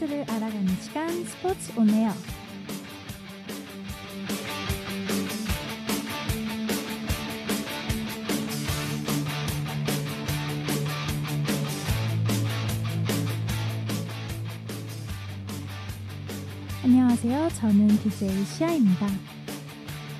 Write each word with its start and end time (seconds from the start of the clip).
스포츠를 0.00 0.24
알아가는 0.28 0.66
시간 0.80 1.24
스포츠 1.24 1.72
온에어. 1.78 2.12
안녕하세요. 16.82 17.48
저는 17.50 17.88
DJ 17.88 18.44
시아입니다. 18.44 19.06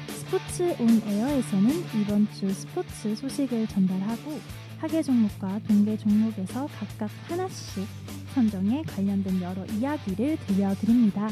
스포츠 0.09 0.76
온 0.78 1.02
에어에서는 1.06 1.70
이번 2.01 2.28
주 2.32 2.52
스포츠 2.52 3.15
소식을 3.15 3.66
전달하고 3.68 4.38
하계 4.78 5.02
종목과 5.02 5.59
동계 5.66 5.96
종목에서 5.96 6.66
각각 6.78 7.10
하나씩 7.28 7.99
선정에 8.34 8.82
관련된 8.82 9.40
여러 9.42 9.64
이야기를 9.66 10.36
들려드립니다. 10.46 11.28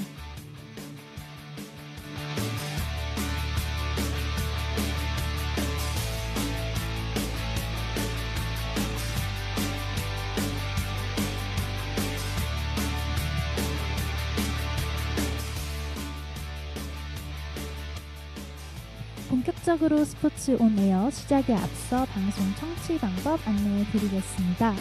본격적으로 19.29 20.05
스포츠 20.05 20.57
온 20.59 20.79
에어 20.79 21.11
시작에 21.11 21.55
앞서 21.55 22.07
방송 22.07 22.55
청취 22.55 22.99
방법 22.99 23.39
안내해 23.47 23.85
드리겠습니다. 23.93 24.75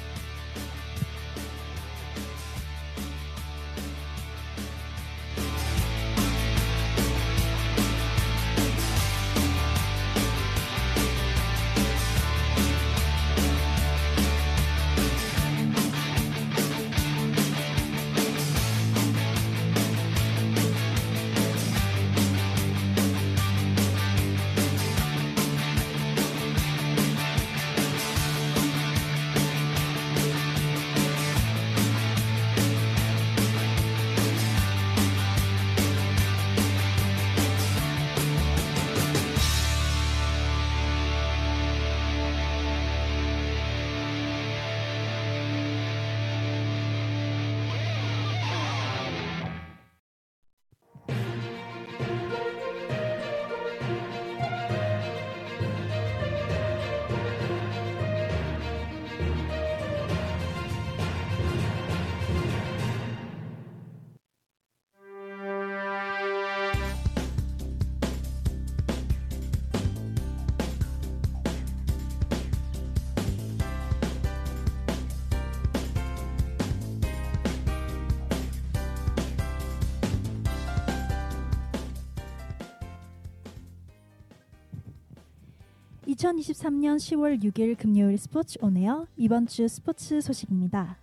(2023년 86.09 86.97
10월 86.97 87.43
6일) 87.43 87.77
금요일 87.77 88.17
스포츠 88.17 88.59
온에어 88.63 89.07
이번 89.19 89.47
주 89.47 89.69
스포츠 89.69 90.23
소식입니다. 90.23 90.97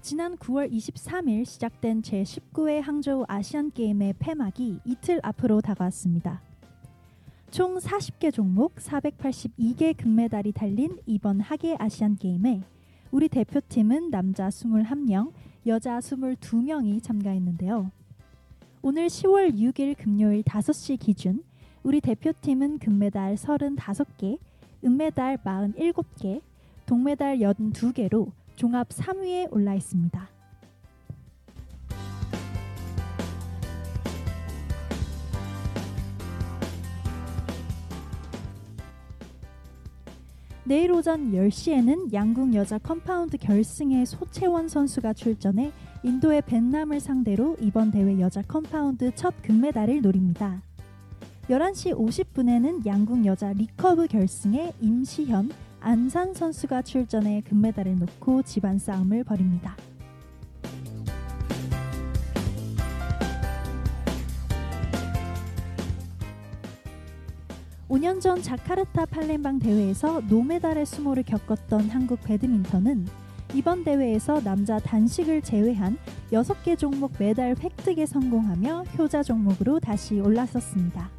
지난 0.00 0.38
9월 0.38 0.72
23일 0.72 1.44
시작된 1.44 2.00
제19회 2.00 2.80
항저우 2.80 3.26
아시안 3.28 3.70
게임의 3.70 4.14
폐막이 4.18 4.78
이틀 4.86 5.20
앞으로 5.22 5.60
다가왔습니다. 5.60 6.40
총 7.50 7.76
40개 7.76 8.32
종목 8.32 8.76
482개 8.76 9.94
금메달이 9.94 10.52
달린 10.52 10.96
이번 11.04 11.40
하계 11.40 11.76
아시안 11.78 12.16
게임에 12.16 12.62
우리 13.10 13.28
대표팀은 13.28 14.08
남자 14.08 14.48
21명, 14.48 15.32
여자 15.66 15.98
22명이 15.98 17.02
참가했는데요. 17.02 17.90
오늘 18.80 19.08
10월 19.08 19.54
6일 19.54 19.98
금요일 19.98 20.42
5시 20.42 20.98
기준 20.98 21.42
우리 21.86 22.00
대표팀은 22.00 22.80
금메달 22.80 23.36
35개, 23.36 24.40
은메달 24.84 25.36
47개, 25.36 26.42
동메달 26.84 27.38
82개로 27.38 28.32
종합 28.56 28.88
3위에 28.88 29.52
올라 29.52 29.72
있습니다. 29.72 30.28
내일 40.64 40.90
오전 40.90 41.30
10시에는 41.30 42.12
양궁 42.12 42.56
여자 42.56 42.78
컴파운드 42.78 43.38
결승에 43.38 44.04
소채원 44.04 44.66
선수가 44.66 45.12
출전해 45.12 45.70
인도의 46.02 46.42
벤남을 46.42 46.98
상대로 46.98 47.56
이번 47.60 47.92
대회 47.92 48.18
여자 48.18 48.42
컴파운드 48.42 49.14
첫 49.14 49.40
금메달을 49.42 50.02
노립니다. 50.02 50.65
11시 51.48 51.94
50분에는 51.94 52.84
양궁 52.84 53.24
여자 53.24 53.52
리커브 53.52 54.08
결승에 54.08 54.72
임시현, 54.80 55.52
안산 55.78 56.34
선수가 56.34 56.82
출전해 56.82 57.40
금메달을 57.42 58.00
놓고 58.00 58.42
집안 58.42 58.80
싸움을 58.80 59.22
벌입니다. 59.22 59.76
5년 67.88 68.20
전 68.20 68.42
자카르타 68.42 69.06
팔렘방 69.06 69.60
대회에서 69.60 70.22
노메달의 70.22 70.84
수모를 70.84 71.22
겪었던 71.22 71.88
한국 71.90 72.20
배드민턴은 72.24 73.06
이번 73.54 73.84
대회에서 73.84 74.40
남자 74.40 74.80
단식을 74.80 75.42
제외한 75.42 75.96
6개 76.32 76.76
종목 76.76 77.12
메달 77.20 77.54
획득에 77.56 78.04
성공하며 78.04 78.82
효자 78.98 79.22
종목으로 79.22 79.78
다시 79.78 80.18
올라섰습니다. 80.18 81.15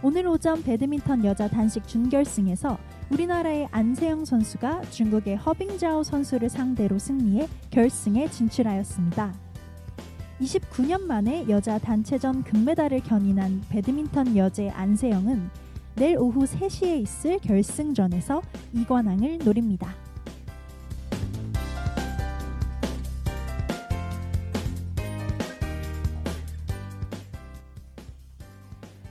오늘 0.00 0.28
오전 0.28 0.62
배드민턴 0.62 1.24
여자 1.24 1.48
단식 1.48 1.88
준결승에서 1.88 2.78
우리나라의 3.10 3.66
안세영 3.72 4.24
선수가 4.24 4.82
중국의 4.90 5.36
허빙자오 5.38 6.04
선수를 6.04 6.48
상대로 6.48 7.00
승리해 7.00 7.48
결승에 7.70 8.28
진출하였습니다. 8.28 9.34
29년 10.40 11.02
만에 11.02 11.46
여자 11.48 11.78
단체전 11.78 12.44
금메달을 12.44 13.00
견인한 13.00 13.60
배드민턴 13.70 14.36
여제 14.36 14.70
안세영은 14.70 15.50
내일 15.96 16.16
오후 16.18 16.44
3시에 16.44 17.02
있을 17.02 17.40
결승전에서 17.40 18.40
이관왕을 18.74 19.38
노립니다. 19.38 19.92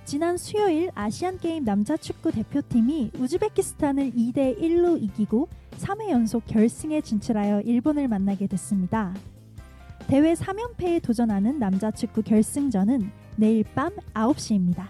지난 0.07 0.37
수요일 0.37 0.89
아시안 0.95 1.37
게임 1.37 1.65
남자 1.65 1.97
축구 1.97 2.31
대표팀이 2.31 3.11
우즈베키스탄을 3.19 4.11
2대 4.11 4.57
1로 4.57 5.03
이기고 5.03 5.49
3회 5.79 6.09
연속 6.11 6.45
결승에 6.45 7.01
진출하여 7.01 7.59
일본을 7.59 8.07
만나게 8.07 8.47
됐습니다. 8.47 9.13
대회 10.07 10.33
3연패에 10.33 11.03
도전하는 11.03 11.59
남자 11.59 11.91
축구 11.91 12.23
결승전은 12.23 13.11
내일 13.35 13.65
밤 13.75 13.91
9시입니다. 14.13 14.87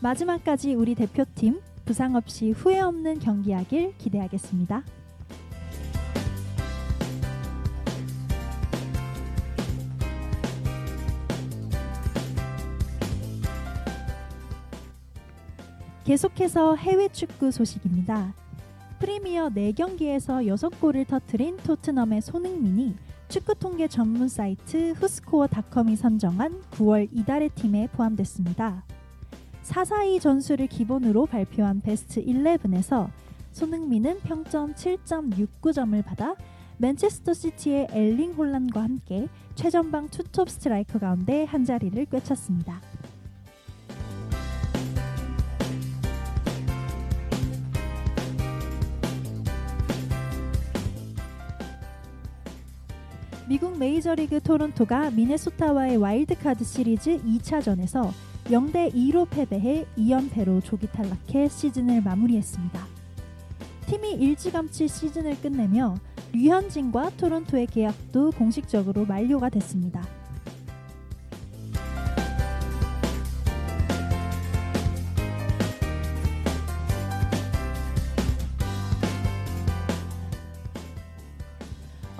마지막까지 0.00 0.72
우리 0.72 0.94
대표팀 0.94 1.60
부상 1.84 2.14
없이 2.14 2.52
후회 2.52 2.80
없는 2.80 3.18
경기하길 3.18 3.98
기대하겠습니다. 3.98 4.82
계속해서 16.06 16.76
해외 16.76 17.08
축구 17.08 17.50
소식입니다. 17.50 18.32
프리미어 19.00 19.48
4경기에서 19.48 20.46
6골을 20.46 21.04
터트린 21.08 21.56
토트넘의 21.56 22.22
손흥민이 22.22 22.94
축구 23.26 23.56
통계 23.56 23.88
전문 23.88 24.28
사이트 24.28 24.92
후스코어닷컴이 24.92 25.96
선정한 25.96 26.62
9월 26.70 27.08
이달의 27.10 27.48
팀에 27.56 27.88
포함됐습니다. 27.88 28.84
442 29.62 30.20
전술을 30.20 30.68
기본으로 30.68 31.26
발표한 31.26 31.80
베스트 31.80 32.24
11에서 32.24 33.10
손흥민은 33.50 34.20
평점 34.20 34.74
7.69점을 34.74 36.04
받아 36.04 36.36
맨체스터 36.78 37.34
시티의 37.34 37.88
엘링 37.90 38.34
홀란과 38.34 38.80
함께 38.80 39.26
최전방 39.56 40.10
투톱 40.10 40.50
스트라이커 40.50 41.00
가운데 41.00 41.42
한 41.42 41.64
자리를 41.64 42.04
꿰찼습니다. 42.04 42.80
미국 53.48 53.78
메이저리그 53.78 54.40
토론토가 54.40 55.12
미네소타와의 55.12 55.98
와일드카드 55.98 56.64
시리즈 56.64 57.22
2차전에서 57.22 58.10
0대 58.46 58.92
2로 58.92 59.30
패배해 59.30 59.86
2연패로 59.96 60.64
조기 60.64 60.88
탈락해 60.88 61.48
시즌을 61.48 62.02
마무리했습니다. 62.02 62.86
팀이 63.86 64.14
일찌감치 64.14 64.88
시즌을 64.88 65.40
끝내며 65.40 65.94
류현진과 66.32 67.10
토론토의 67.18 67.68
계약도 67.68 68.32
공식적으로 68.32 69.04
만료가 69.04 69.48
됐습니다. 69.50 70.04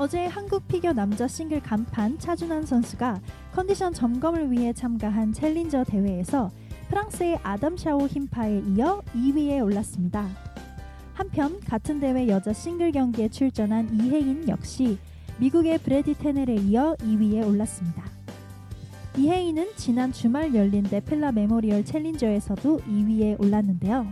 어제 0.06 0.26
한국 0.26 0.68
피겨 0.68 0.92
남자 0.92 1.26
싱글 1.26 1.60
간판 1.60 2.16
차준환 2.16 2.64
선수가 2.64 3.20
컨디션 3.52 3.92
점검을 3.92 4.52
위해 4.52 4.72
참가한 4.72 5.32
챌린저 5.32 5.82
대회에서 5.82 6.48
프랑스의 6.88 7.40
아담 7.42 7.76
샤오 7.76 8.06
힘파에 8.06 8.62
이어 8.68 9.02
2위에 9.16 9.64
올랐습니다. 9.64 10.28
한편 11.12 11.58
같은 11.58 11.98
대회 11.98 12.28
여자 12.28 12.52
싱글 12.52 12.92
경기에 12.92 13.30
출전한 13.30 13.92
이해인 13.92 14.48
역시 14.48 14.96
미국의 15.38 15.78
브래디 15.78 16.14
테넬에 16.14 16.54
이어 16.54 16.94
2위에 17.00 17.44
올랐습니다. 17.44 18.04
이해인은 19.16 19.70
지난 19.74 20.12
주말 20.12 20.54
열린 20.54 20.86
네펠라 20.88 21.32
메모리얼 21.32 21.84
챌린저에서도 21.84 22.78
2위에 22.82 23.40
올랐는데요. 23.40 24.06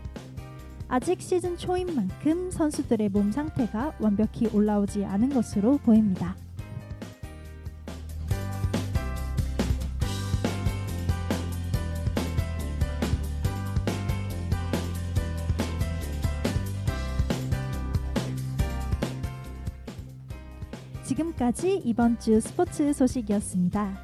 아직 0.95 1.21
시즌 1.21 1.57
초인 1.57 1.93
만큼 1.93 2.53
선수들의 2.53 3.09
몸 3.09 3.33
상태가 3.33 3.97
완벽히 3.99 4.47
올라오지 4.47 5.05
않은 5.05 5.31
것으로 5.31 5.79
보입니다. 5.79 6.37
지금까지 21.03 21.83
이번 21.85 22.21
주 22.21 22.41
스포츠 22.41 22.93
소식이었습니다. 22.93 23.99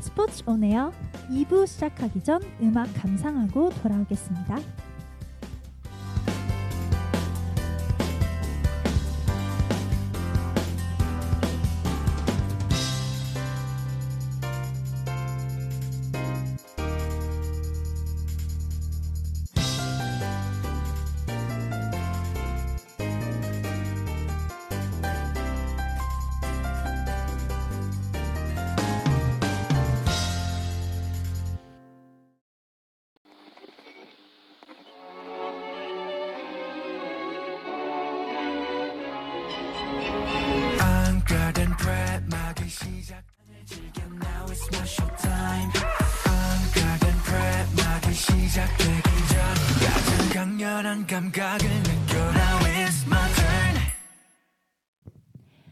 스포츠 0.00 0.42
온에어 0.44 0.92
2부 1.30 1.66
시작하기 1.66 2.22
전 2.22 2.42
음악 2.60 2.92
감상하고 2.92 3.70
돌아오겠습니다. 3.82 4.58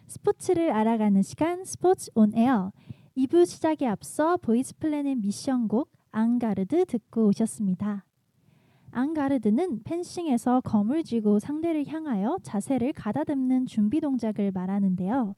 스포츠를 0.07 0.71
알아가는 0.73 1.23
시간 1.23 1.65
스포츠 1.65 2.11
온 2.15 2.35
에어 2.35 2.71
2부 3.17 3.47
시작에 3.47 3.87
앞서 3.87 4.37
보이즈 4.37 4.77
플래닛의 4.77 5.17
미션곡 5.17 5.91
앙가르드 6.11 6.85
듣고 6.85 7.29
오셨습니다. 7.29 8.05
앙가르드는 8.91 9.85
펜싱에서 9.85 10.61
검을 10.61 11.03
쥐고 11.03 11.39
상대를 11.39 11.87
향하여 11.87 12.37
자세를 12.43 12.93
가다듬는 12.93 13.65
준비 13.65 14.03
동작을 14.03 14.51
말하는데요. 14.53 15.35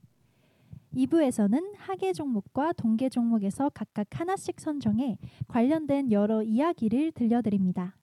2부에서는 0.97 1.75
하계 1.77 2.13
종목과 2.13 2.73
동계 2.73 3.11
종목에서 3.11 3.71
각각 3.73 4.09
하나씩 4.19 4.59
선정해 4.59 5.19
관련된 5.47 6.11
여러 6.11 6.43
이야기를 6.43 7.13
들려드립니다. 7.13 8.00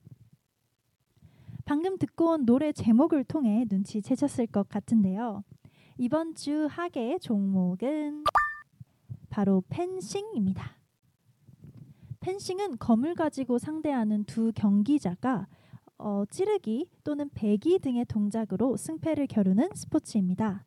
방금 1.68 1.98
듣고 1.98 2.32
온 2.32 2.46
노래 2.46 2.72
제목을 2.72 3.26
통해 3.26 3.66
눈치채셨을 3.70 4.48
것 4.48 4.70
같은데요. 4.70 5.44
이번 5.98 6.34
주 6.34 6.66
하계 6.72 7.20
종목은 7.20 8.24
바로 9.30 9.62
펜싱입니다. 9.68 10.78
펜싱은 12.22 12.78
검을 12.78 13.16
가지고 13.16 13.58
상대하는 13.58 14.24
두 14.24 14.54
경기자가 14.56 15.48
어, 15.98 16.24
찌르기 16.30 16.90
또는 17.04 17.30
배기 17.34 17.80
등의 17.80 18.06
동작으로 18.06 18.78
승패를 18.78 19.28
겨루는 19.28 19.72
스포츠입니다. 19.76 20.64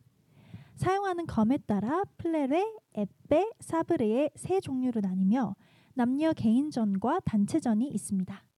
사용하는 0.76 1.26
검에 1.26 1.56
따라 1.66 2.04
플레레, 2.18 2.62
에페, 2.92 3.50
사브레의 3.60 4.32
세 4.36 4.60
종류로 4.60 5.00
나뉘며 5.00 5.56
남녀 5.94 6.34
개인전과 6.34 7.20
단체전이 7.24 7.88
있습니다. 7.88 8.49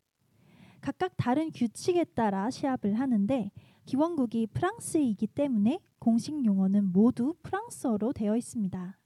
각각 0.82 1.12
다른 1.16 1.52
규칙에 1.52 2.02
따라 2.02 2.50
시합을 2.50 2.98
하는데 2.98 3.52
기원국이 3.86 4.48
프랑스이기 4.48 5.28
때문에 5.28 5.78
공식 6.00 6.44
용어는 6.44 6.92
모두 6.92 7.34
프랑스어로 7.44 8.12
되어 8.12 8.36
있습니다. 8.36 8.98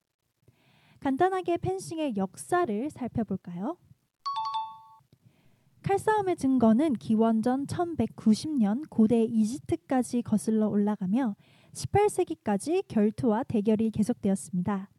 간단하게 1.00 1.59
펜싱의 1.59 2.16
역사를 2.16 2.90
살펴볼까요? 2.90 3.76
칼싸움의 5.83 6.37
증거는 6.37 6.95
기원전 6.95 7.66
1190년 7.66 8.88
고대 8.88 9.23
이집트까지 9.23 10.23
거슬러 10.23 10.68
올라가며 10.68 11.37
18세기까지 11.75 12.88
결투와 12.88 13.45
대결이 13.45 13.90
계속되었습니다. 13.90 14.90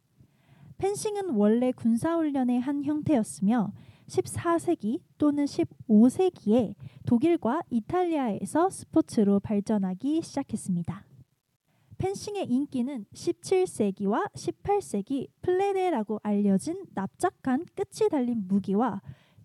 펜싱은 0.77 1.31
원래 1.31 1.71
군사훈련의 1.71 2.61
한 2.61 2.83
형태였으며 2.83 3.73
14세기 4.07 5.01
또는 5.17 5.45
15세기에 5.45 6.75
독일과 7.05 7.61
이탈리아에서 7.69 8.69
스포츠로 8.69 9.39
발전하기 9.39 10.21
시작했습니다. 10.21 11.05
펜싱의 11.97 12.45
인기는 12.45 13.05
17세기와 13.13 14.31
18세기 14.33 15.29
플레레라고 15.41 16.19
알려진 16.21 16.85
납작한 16.93 17.65
끝이 17.75 18.09
달린 18.09 18.47
무기와 18.47 19.01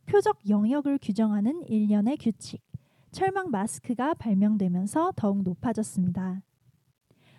표적 0.07 0.49
영역을 0.49 0.99
규정하는 1.00 1.62
일련의 1.66 2.19
규칙, 2.19 2.62
철망 3.11 3.50
마스크가 3.50 4.14
발명되면서 4.14 5.12
더욱 5.16 5.42
높아졌습니다. 5.42 6.42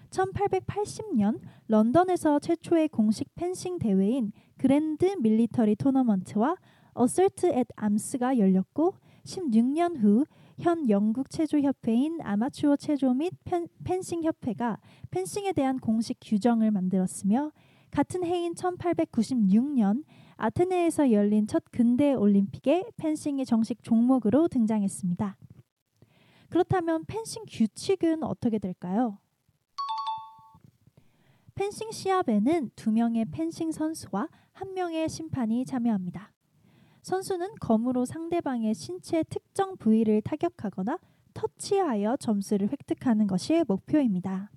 1880년 0.09 1.39
런던에서 1.67 2.39
최초의 2.39 2.89
공식 2.89 3.33
펜싱 3.35 3.79
대회인 3.79 4.31
그랜드 4.57 5.05
밀리터리 5.19 5.75
토너먼트와 5.75 6.55
어설트 6.93 7.47
앳 7.47 7.67
암스가 7.75 8.37
열렸고 8.37 8.95
16년 9.25 9.99
후 9.99 10.25
현 10.59 10.89
영국 10.89 11.29
체조 11.29 11.59
협회인 11.59 12.19
아마추어 12.21 12.75
체조 12.75 13.13
및 13.13 13.33
펜싱 13.43 14.23
협회가 14.23 14.79
펜싱에 15.11 15.51
대한 15.53 15.79
공식 15.79 16.17
규정을 16.21 16.71
만들었으며 16.71 17.51
같은 17.91 18.23
해인 18.23 18.53
1896년 18.53 20.03
아테네에서 20.35 21.11
열린 21.11 21.47
첫 21.47 21.63
근대 21.71 22.13
올림픽에 22.13 22.91
펜싱이 22.97 23.45
정식 23.45 23.83
종목으로 23.83 24.47
등장했습니다. 24.47 25.37
그렇다면 26.49 27.05
펜싱 27.05 27.43
규칙은 27.47 28.23
어떻게 28.23 28.59
될까요? 28.59 29.19
펜싱 31.55 31.91
시합에는 31.91 32.71
두 32.75 32.91
명의 32.91 33.25
펜싱 33.25 33.71
선수와 33.71 34.27
한 34.53 34.73
명의 34.73 35.07
심판이 35.07 35.65
참여합니다. 35.65 36.32
선수는 37.03 37.55
검으로 37.59 38.05
상대방의 38.05 38.73
신체 38.73 39.23
특정 39.23 39.75
부위를 39.77 40.21
타격하거나 40.21 40.97
터치하여 41.33 42.15
점수를 42.17 42.69
획득하는 42.71 43.27
것이 43.27 43.63
목표입니다. 43.67 44.49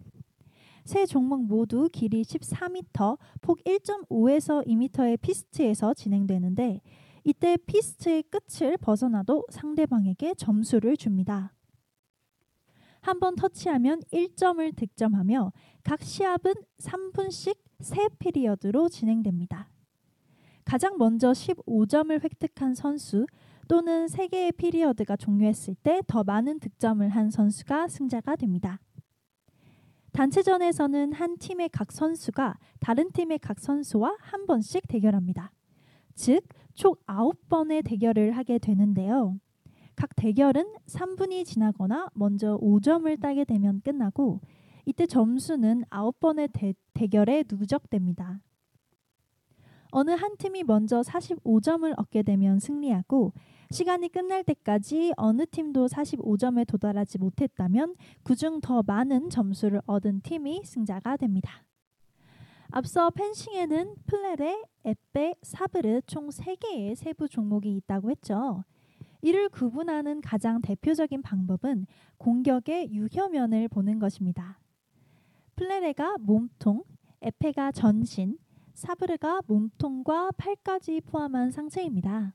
세 0.85 1.05
종목 1.07 1.45
모두 1.45 1.88
길이 1.93 2.23
14m, 2.23 3.19
폭 3.41 3.59
1.5에서 3.65 4.65
2m의 4.65 5.21
피스트에서 5.21 5.95
진행되는데 5.95 6.81
이때 7.25 7.57
피스트의 7.67 8.23
끝을 8.23 8.76
벗어나도 8.76 9.47
상대방에게 9.50 10.35
점수를 10.35 10.97
줍니다. 10.97 11.53
한 13.00 13.19
번 13.19 13.35
터치하면 13.35 14.03
1점을 14.12 14.76
득점하며 14.76 15.53
각 15.83 16.03
시합은 16.03 16.55
3분씩 16.79 17.57
3피리어드로 17.81 18.91
진행됩니다. 18.91 19.69
가장 20.66 20.99
먼저 20.99 21.30
15점을 21.30 22.23
획득한 22.23 22.75
선수 22.75 23.25
또는 23.68 24.06
3개의 24.06 24.56
피리어드가 24.56 25.16
종료했을 25.16 25.76
때 25.76 26.00
더 26.08 26.25
많은 26.25 26.58
득점을 26.58 27.08
한 27.08 27.30
선수가 27.30 27.88
승자가 27.88 28.35
됩니다. 28.35 28.80
단체전에서는 30.12 31.12
한 31.12 31.38
팀의 31.38 31.68
각 31.68 31.92
선수가 31.92 32.58
다른 32.80 33.12
팀의 33.12 33.38
각 33.38 33.61
선수와 33.61 34.16
한 34.18 34.46
번씩 34.46 34.88
대결합니다. 34.88 35.52
즉, 36.14 36.42
총 36.75 36.94
9번의 37.06 37.85
대결을 37.85 38.32
하게 38.32 38.58
되는데요. 38.58 39.38
각 39.94 40.11
대결은 40.16 40.75
3분이 40.87 41.44
지나거나 41.44 42.08
먼저 42.14 42.58
5점을 42.58 43.20
따게 43.20 43.44
되면 43.44 43.80
끝나고 43.82 44.40
이때 44.85 45.06
점수는 45.06 45.85
9번의 45.90 46.50
대, 46.52 46.75
대결에 46.94 47.44
누적됩니다. 47.49 48.40
어느 49.90 50.11
한 50.11 50.37
팀이 50.37 50.64
먼저 50.64 51.00
45점을 51.00 51.93
얻게 51.97 52.23
되면 52.23 52.59
승리하고 52.59 53.33
시간이 53.71 54.09
끝날 54.09 54.45
때까지 54.45 55.12
어느 55.16 55.47
팀도 55.47 55.87
45점에 55.87 56.66
도달하지 56.66 57.19
못했다면 57.19 57.97
그중 58.23 58.61
더 58.61 58.83
많은 58.87 59.31
점수를 59.31 59.81
얻은 59.87 60.21
팀이 60.23 60.62
승자가 60.64 61.16
됩니다. 61.16 61.64
앞서 62.71 63.11
펜싱에는 63.11 63.95
플레레, 64.07 64.62
에페, 64.85 65.35
사브르 65.43 66.02
총 66.07 66.28
3개의 66.28 66.95
세부 66.95 67.28
종목이 67.28 67.75
있다고 67.76 68.11
했죠. 68.11 68.64
이를 69.23 69.49
구분하는 69.49 70.21
가장 70.21 70.61
대표적인 70.61 71.23
방법은 71.23 71.87
공격의 72.19 72.93
유효면을 72.93 73.69
보는 73.69 73.99
것입니다. 73.99 74.61
플레레가 75.57 76.16
몸통, 76.21 76.85
에페가 77.23 77.73
전신, 77.73 78.38
사브르가 78.76 79.40
몸통과 79.47 80.30
팔까지 80.33 81.00
포함한 81.00 81.50
상체입니다. 81.50 82.35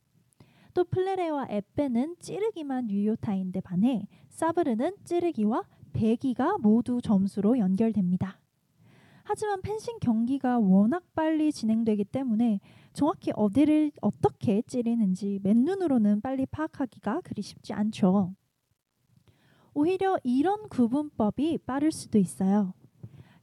또 0.74 0.84
플레레와 0.84 1.46
에페는 1.50 2.16
찌르기만 2.20 2.90
유효타인데 2.90 3.62
반해 3.62 4.08
사브르는 4.30 4.98
찌르기와 5.06 5.64
배기가 5.94 6.58
모두 6.58 7.00
점수로 7.00 7.60
연결됩니다. 7.60 8.40
하지만 9.24 9.62
펜싱 9.62 10.00
경기가 10.00 10.58
워낙 10.58 11.04
빨리 11.14 11.52
진행되기 11.52 12.06
때문에 12.06 12.60
정확히 12.94 13.32
어디를 13.36 13.92
어떻게 14.02 14.64
찌르는지 14.64 15.40
맨눈으로는 15.44 16.22
빨리 16.22 16.48
파악하기가 16.48 17.22
그리 17.22 17.44
쉽지 17.44 17.74
않죠. 17.74 18.34
오히려 19.76 20.18
이런 20.24 20.68
구분법이 20.70 21.60
빠를 21.60 21.92
수도 21.92 22.18
있어요. 22.18 22.74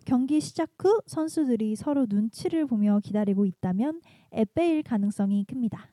경기 0.09 0.41
시작 0.41 0.71
후 0.79 1.03
선수들이 1.05 1.77
서로 1.77 2.07
눈치를 2.09 2.65
보며 2.65 2.99
기다리고 2.99 3.45
있다면 3.45 4.01
에페일 4.33 4.83
가능성이 4.83 5.45
큽니다. 5.45 5.91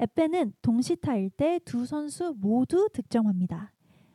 에페는 0.00 0.54
동시타일 0.60 1.30
때 1.30 1.60
두 1.64 1.86
선수 1.86 2.34
모두 2.36 2.88
득점합니다. 2.92 3.72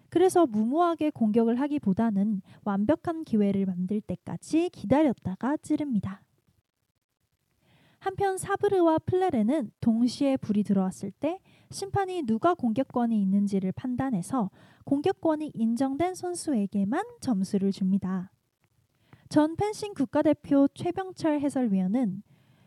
그래서 0.10 0.46
무모하게 0.46 1.12
공격을 1.12 1.62
하기보다는 1.62 2.42
완벽한 2.66 3.24
기회를 3.24 3.68
만들 3.68 4.02
때까지 4.02 4.70
기다렸다가 4.72 5.56
찌릅니다. 5.56 6.22
한편 8.00 8.38
사브르와 8.38 9.00
플레레는 9.06 9.72
동시에 9.80 10.36
불이 10.36 10.64
들어왔을 10.64 11.12
때 11.12 11.40
심판이 11.72 12.24
누가 12.24 12.54
공격권이 12.54 13.18
있는지를 13.22 13.72
판단해서 13.72 14.52
공격권이 14.84 15.52
인정된 15.54 16.16
선수에게만 16.16 17.02
점수를 17.22 17.72
줍니다. 17.72 18.34
전 19.30 19.56
펜싱 19.56 19.94
국가대표 19.94 20.68
최병철 20.74 21.40
해설위원은 21.42 22.24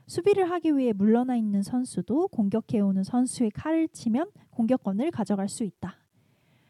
수비를 0.07 0.49
하기 0.49 0.77
위해 0.77 0.93
물러나 0.93 1.35
있는 1.35 1.61
선수도 1.61 2.29
공격해오는 2.29 3.03
선수의 3.03 3.51
칼을 3.51 3.89
치면 3.89 4.31
공격권을 4.51 5.11
가져갈 5.11 5.49
수 5.49 5.65
있다. 5.65 5.97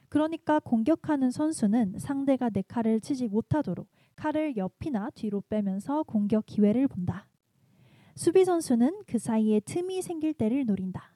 그러니까 0.08 0.60
공격하는 0.60 1.30
선수는 1.30 1.98
상대가 1.98 2.48
내 2.48 2.62
칼을 2.62 3.02
치지 3.02 3.28
못하도록 3.28 3.86
칼을 4.16 4.56
옆이나 4.56 5.10
뒤로 5.10 5.42
빼면서 5.50 6.04
공격 6.04 6.46
기회를 6.46 6.88
본다. 6.88 7.28
수비 8.16 8.46
선수는 8.46 9.02
그 9.06 9.18
사이에 9.18 9.60
틈이 9.60 10.00
생길 10.00 10.32
때를 10.32 10.64
노린다. 10.64 11.14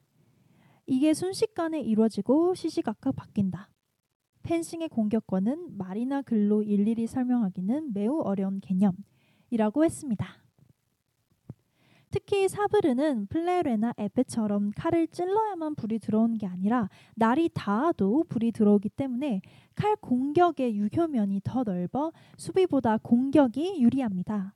이게 0.84 1.14
순식간에 1.14 1.80
이루어지고 1.80 2.54
시시각각 2.54 3.16
바뀐다. 3.16 3.70
펜싱의 4.46 4.88
공격권은 4.90 5.76
말이나 5.76 6.22
글로 6.22 6.62
일일이 6.62 7.08
설명하기는 7.08 7.92
매우 7.92 8.20
어려운 8.20 8.60
개념이라고 8.60 9.84
했습니다. 9.84 10.24
특히 12.12 12.48
사브르는 12.48 13.26
플레레나 13.26 13.92
에페처럼 13.98 14.70
칼을 14.76 15.08
찔러야만 15.08 15.74
불이 15.74 15.98
들어오는 15.98 16.38
게 16.38 16.46
아니라 16.46 16.88
날이 17.16 17.50
닿아도 17.52 18.24
불이 18.28 18.52
들어오기 18.52 18.90
때문에 18.90 19.42
칼 19.74 19.96
공격의 19.96 20.76
유효면이 20.76 21.40
더 21.42 21.64
넓어 21.64 22.12
수비보다 22.36 22.98
공격이 22.98 23.82
유리합니다. 23.82 24.54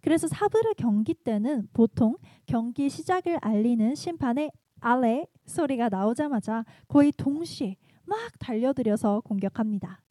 그래서 0.00 0.26
사브르 0.26 0.72
경기 0.78 1.12
때는 1.12 1.68
보통 1.74 2.16
경기 2.46 2.88
시작을 2.88 3.38
알리는 3.42 3.94
심판의 3.94 4.50
알레 4.80 5.26
소리가 5.44 5.90
나오자마자 5.90 6.64
거의 6.88 7.12
동시에 7.12 7.76
막 8.04 8.18
달려들여서 8.38 9.20
공격합니다. 9.20 10.02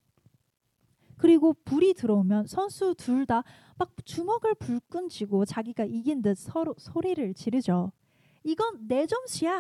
그리고 1.18 1.54
불이 1.66 1.94
들어오면 1.94 2.48
선수 2.48 2.96
둘 2.96 3.26
다 3.26 3.44
막 3.82 3.90
주먹을 4.06 4.54
불끈 4.54 5.10
쥐고 5.10 5.46
자기가 5.46 5.86
이긴 5.86 6.22
듯 6.22 6.38
서로 6.38 6.76
소리를 6.78 7.34
지르죠. 7.34 7.92
이건 8.44 8.88
내 8.88 9.08
점수야. 9.08 9.60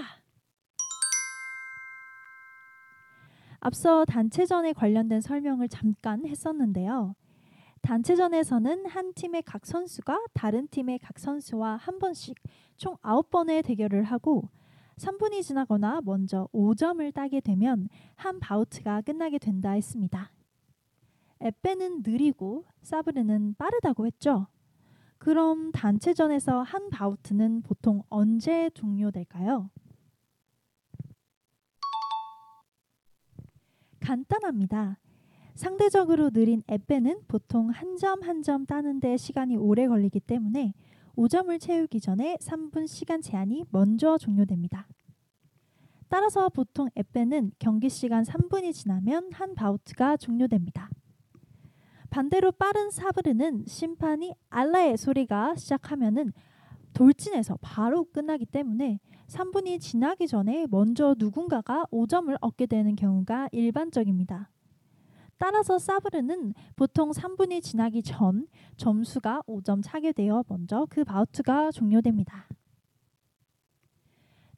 앞서 3.59 4.05
단체전에 4.05 4.73
관련된 4.73 5.21
설명을 5.21 5.69
잠깐 5.69 6.23
했었는데요. 6.27 7.15
단체전에서는 7.81 8.85
한 8.85 9.13
팀의 9.15 9.41
각 9.41 9.65
선수가 9.65 10.25
다른 10.35 10.67
팀의 10.67 10.99
각 10.99 11.17
선수와 11.17 11.77
한 11.77 11.97
번씩 11.97 12.37
총 12.77 12.95
9번의 12.97 13.65
대결을 13.65 14.03
하고 14.03 14.49
3분이 15.01 15.41
지나거나 15.43 16.01
먼저 16.03 16.47
5점을 16.53 17.11
따게 17.13 17.41
되면 17.41 17.89
한 18.15 18.39
바우트가 18.39 19.01
끝나게 19.01 19.39
된다 19.39 19.71
했습니다. 19.71 20.31
에페는 21.39 22.03
느리고 22.05 22.65
사브르는 22.83 23.55
빠르다고 23.57 24.05
했죠. 24.05 24.45
그럼 25.17 25.71
단체전에서 25.71 26.61
한 26.61 26.89
바우트는 26.91 27.63
보통 27.63 28.03
언제 28.09 28.69
종료될까요? 28.75 29.71
간단합니다. 33.99 34.99
상대적으로 35.55 36.29
느린 36.31 36.63
에페는 36.67 37.21
보통 37.27 37.69
한 37.69 37.97
점 37.97 38.21
한 38.23 38.41
점 38.43 38.65
따는데 38.65 39.17
시간이 39.17 39.57
오래 39.57 39.87
걸리기 39.87 40.19
때문에 40.21 40.73
5점을 41.17 41.59
채우기 41.59 41.99
전에 41.99 42.37
3분 42.41 42.87
시간 42.87 43.21
제한이 43.21 43.65
먼저 43.71 44.17
종료됩니다. 44.17 44.87
따라서 46.09 46.49
보통 46.49 46.89
에페는 46.95 47.51
경기 47.57 47.89
시간 47.89 48.23
3분이 48.23 48.73
지나면 48.73 49.31
한 49.31 49.55
바우트가 49.55 50.17
종료됩니다. 50.17 50.89
반대로 52.09 52.51
빠른 52.51 52.91
사브르는 52.91 53.63
심판이 53.67 54.33
알라의 54.49 54.97
소리가 54.97 55.55
시작하면은 55.55 56.33
돌진해서 56.93 57.57
바로 57.61 58.03
끝나기 58.11 58.45
때문에 58.45 58.99
3분이 59.27 59.79
지나기 59.79 60.27
전에 60.27 60.67
먼저 60.69 61.15
누군가가 61.17 61.85
5점을 61.91 62.35
얻게 62.41 62.65
되는 62.65 62.97
경우가 62.97 63.47
일반적입니다. 63.53 64.49
따라서 65.41 65.79
사브르는 65.79 66.53
보통 66.75 67.09
3분이 67.09 67.63
지나기 67.63 68.03
전 68.03 68.45
점수가 68.77 69.41
5점 69.47 69.81
차게 69.83 70.11
되어 70.11 70.43
먼저 70.47 70.85
그 70.87 71.03
바우트가 71.03 71.71
종료됩니다. 71.71 72.47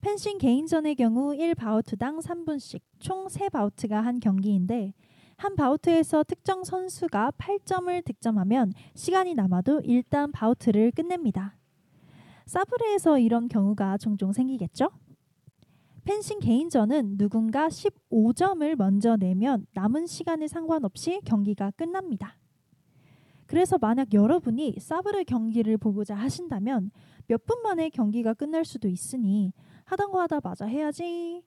펜싱 0.01 0.39
개인전의 0.39 0.95
경우 0.95 1.33
1바우트당 1.37 2.21
3분씩 2.21 2.81
총 2.99 3.27
3바우트가 3.27 3.91
한 4.01 4.19
경기인데 4.19 4.93
한 5.37 5.55
바우트에서 5.55 6.23
특정 6.23 6.65
선수가 6.65 7.31
8점을 7.37 8.03
득점하면 8.03 8.73
시간이 8.93 9.35
남아도 9.35 9.79
일단 9.85 10.33
바우트를 10.33 10.91
끝냅니다. 10.91 11.55
사브레에서 12.45 13.19
이런 13.19 13.47
경우가 13.47 13.97
종종 13.99 14.33
생기겠죠? 14.33 14.89
펜싱 16.05 16.39
개인전은 16.39 17.17
누군가 17.17 17.67
15점을 17.69 18.75
먼저 18.75 19.15
내면 19.15 19.65
남은 19.73 20.05
시간에 20.05 20.47
상관없이 20.47 21.21
경기가 21.25 21.71
끝납니다. 21.71 22.37
그래서 23.45 23.77
만약 23.79 24.13
여러분이 24.13 24.77
사브르 24.79 25.23
경기를 25.25 25.77
보고자 25.77 26.15
하신다면 26.15 26.91
몇 27.27 27.45
분 27.45 27.61
만에 27.61 27.89
경기가 27.89 28.33
끝날 28.33 28.65
수도 28.65 28.87
있으니 28.87 29.53
하던 29.85 30.11
거 30.11 30.21
하다 30.21 30.39
마자 30.43 30.65
해야지 30.65 31.43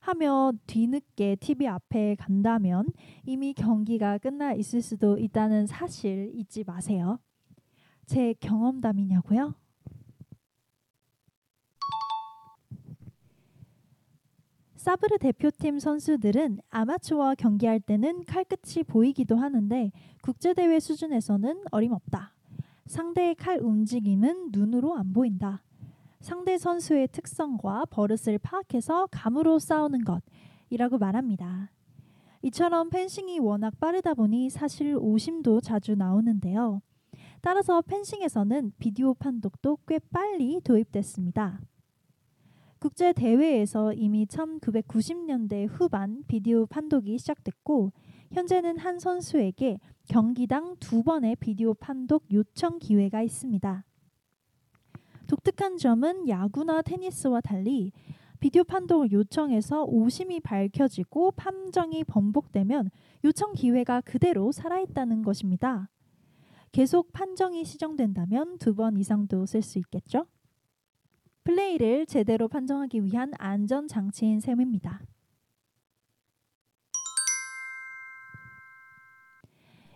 하며 0.00 0.52
뒤늦게 0.66 1.36
TV 1.36 1.66
앞에 1.66 2.14
간다면 2.16 2.86
이미 3.24 3.52
경기가 3.54 4.18
끝나 4.18 4.52
있을 4.52 4.82
수도 4.82 5.18
있다는 5.18 5.66
사실 5.66 6.30
잊지 6.34 6.62
마세요. 6.64 7.18
제 8.06 8.34
경험담이냐고요? 8.34 9.54
사브르 14.86 15.18
대표팀 15.18 15.80
선수들은 15.80 16.60
아마추어 16.70 17.34
경기할 17.34 17.80
때는 17.80 18.24
칼끝이 18.24 18.84
보이기도 18.86 19.34
하는데 19.34 19.90
국제대회 20.22 20.78
수준에서는 20.78 21.64
어림없다. 21.72 22.32
상대의 22.86 23.34
칼 23.34 23.58
움직임은 23.58 24.50
눈으로 24.52 24.94
안 24.96 25.12
보인다. 25.12 25.64
상대 26.20 26.56
선수의 26.56 27.08
특성과 27.08 27.86
버릇을 27.86 28.38
파악해서 28.38 29.08
감으로 29.10 29.58
싸우는 29.58 30.04
것이라고 30.04 30.98
말합니다. 30.98 31.72
이처럼 32.42 32.88
펜싱이 32.90 33.40
워낙 33.40 33.80
빠르다 33.80 34.14
보니 34.14 34.50
사실 34.50 34.96
오심도 34.96 35.62
자주 35.62 35.96
나오는데요. 35.96 36.80
따라서 37.40 37.82
펜싱에서는 37.82 38.74
비디오 38.78 39.14
판독도 39.14 39.78
꽤 39.88 39.98
빨리 40.12 40.60
도입됐습니다. 40.60 41.58
국제 42.78 43.12
대회에서 43.12 43.94
이미 43.94 44.26
1990년대 44.26 45.66
후반 45.70 46.22
비디오 46.28 46.66
판독이 46.66 47.16
시작됐고 47.18 47.92
현재는 48.32 48.78
한 48.78 48.98
선수에게 48.98 49.78
경기당 50.08 50.76
두 50.78 51.02
번의 51.02 51.36
비디오 51.36 51.72
판독 51.74 52.24
요청 52.32 52.78
기회가 52.78 53.22
있습니다. 53.22 53.84
독특한 55.26 55.78
점은 55.78 56.28
야구나 56.28 56.82
테니스와 56.82 57.40
달리 57.40 57.92
비디오 58.40 58.62
판독을 58.62 59.10
요청해서 59.10 59.84
오심이 59.84 60.40
밝혀지고 60.40 61.32
판정이 61.32 62.04
번복되면 62.04 62.90
요청 63.24 63.54
기회가 63.54 64.02
그대로 64.02 64.52
살아있다는 64.52 65.22
것입니다. 65.22 65.88
계속 66.72 67.12
판정이 67.12 67.64
시정된다면 67.64 68.58
두 68.58 68.74
번 68.74 68.98
이상도 68.98 69.46
쓸 69.46 69.62
수 69.62 69.78
있겠죠? 69.78 70.26
플레이를 71.46 72.06
제대로 72.06 72.48
판정하기 72.48 73.04
위한 73.04 73.30
안전 73.38 73.86
장치인 73.86 74.40
셈입니다. 74.40 75.00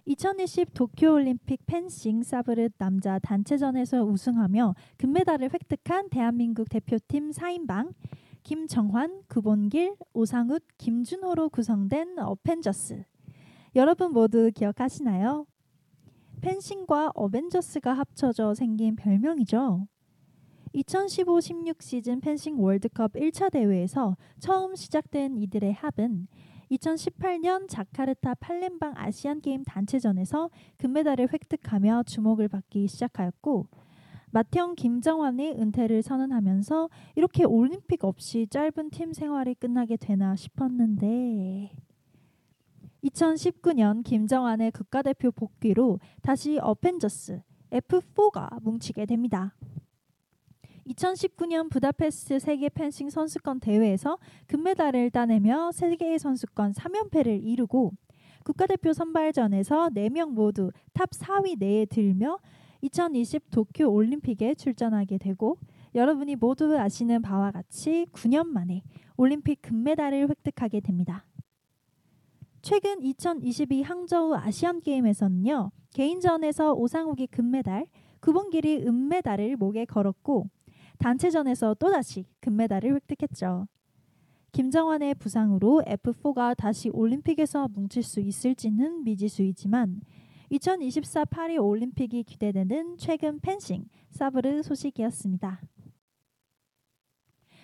2020 0.05 0.73
도쿄올림픽 0.75 1.67
펜싱 1.67 2.23
사브르 2.23 2.69
남자 2.79 3.19
단체전에서 3.19 4.05
우승하며 4.05 4.77
금메달을 4.99 5.51
획득한 5.53 6.09
대한민국 6.11 6.69
대표팀 6.69 7.33
4인방 7.33 7.95
김정환, 8.45 9.25
구본길, 9.27 9.97
오상욱, 10.13 10.63
김준호로 10.79 11.49
구성된 11.49 12.17
어펜저스. 12.21 13.05
여러분 13.75 14.13
모두 14.13 14.53
기억하시나요? 14.55 15.47
펜싱과 16.43 17.11
어벤져스가 17.15 17.93
합쳐져 17.93 18.55
생긴 18.55 18.95
별명이죠. 18.95 19.89
2015-16 20.75 21.83
시즌 21.83 22.21
펜싱 22.21 22.63
월드컵 22.63 23.15
1차 23.15 23.51
대회에서 23.51 24.17
처음 24.39 24.77
시작된 24.77 25.37
이들의 25.37 25.73
합은 25.73 26.29
2018년 26.71 27.69
자카르타 27.69 28.35
팔렘방 28.35 28.95
아시안 28.97 29.41
게임 29.41 29.65
단체전에서 29.65 30.51
금메달을 30.79 31.29
획득하며 31.33 32.05
주목을 32.05 32.49
받기 32.49 32.87
시작하였고 32.87 33.67
맏형 34.31 34.77
김정환이 34.77 35.57
은퇴를 35.59 36.03
선언하면서 36.03 36.89
이렇게 37.17 37.43
올림픽 37.43 38.05
없이 38.05 38.47
짧은 38.49 38.91
팀 38.91 39.13
생활이 39.13 39.57
끝나게 39.57 39.97
되나 39.97 40.37
싶었는데 40.37 41.73
2019년 43.03 44.05
김정환의 44.05 44.71
국가대표 44.71 45.33
복귀로 45.33 45.99
다시 46.23 46.59
어펜저스 46.61 47.43
F4가 47.73 48.63
뭉치게 48.63 49.07
됩니다. 49.07 49.55
2019년 50.91 51.71
부다페스트 51.71 52.39
세계 52.39 52.69
펜싱 52.69 53.11
선수권 53.11 53.61
대회에서 53.61 54.19
금메달을 54.47 55.11
따내며 55.11 55.71
세계 55.73 56.19
선수권 56.19 56.73
3연패를 56.73 57.41
이루고 57.43 57.93
국가대표 58.45 58.93
선발전에서 58.93 59.91
4명 59.91 60.31
모두 60.31 60.73
탑 60.93 61.11
4위 61.11 61.59
내에 61.59 61.87
들며 61.87 62.39
2020 62.83 63.51
도쿄 63.51 63.89
올림픽에 63.89 64.55
출전하게 64.55 65.19
되고 65.19 65.59
여러분이 65.95 66.37
모두 66.37 66.77
아시는 66.79 67.23
바와 67.23 67.51
같이 67.51 68.07
9년 68.13 68.47
만에 68.47 68.83
올림픽 69.17 69.61
금메달을 69.63 70.29
획득하게 70.31 70.81
됩니다. 70.81 71.27
최근 72.63 73.03
2022 73.03 73.83
항저우 73.83 74.35
아시안 74.35 74.81
게임에서는요. 74.81 75.73
개인전에서 75.95 76.75
오상욱이 76.75 77.27
금메달, 77.29 77.87
구본길이 78.21 78.87
은메달을 78.87 79.57
목에 79.57 79.85
걸었고 79.87 80.47
단체전에서 81.01 81.75
또다시 81.75 82.27
금메달을 82.41 82.95
획득했죠. 82.95 83.67
김정환의 84.53 85.15
부상으로 85.15 85.83
F4가 85.87 86.57
다시 86.57 86.91
올림픽에서 86.91 87.69
뭉칠 87.69 88.03
수 88.03 88.21
있을지는 88.21 89.05
미지수이지만 89.05 90.01
2024 90.51 91.25
파리 91.27 91.57
올림픽이 91.57 92.25
기대되는 92.25 92.97
최근 92.99 93.41
펜싱 93.41 93.85
사브르 94.11 94.63
소식이었습니다. 94.63 95.61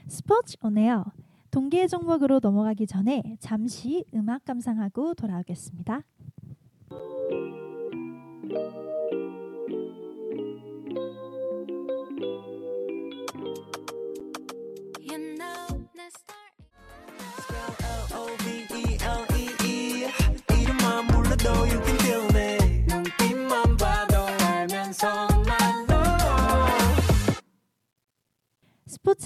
스포츠 0.09 0.57
오네요. 0.63 1.05
동계 1.51 1.89
종목으로 1.89 2.39
넘어가기 2.41 2.87
전에 2.87 3.37
잠시 3.41 4.05
음악 4.15 4.45
감상하고 4.45 5.15
돌아오겠습니다. 5.15 6.03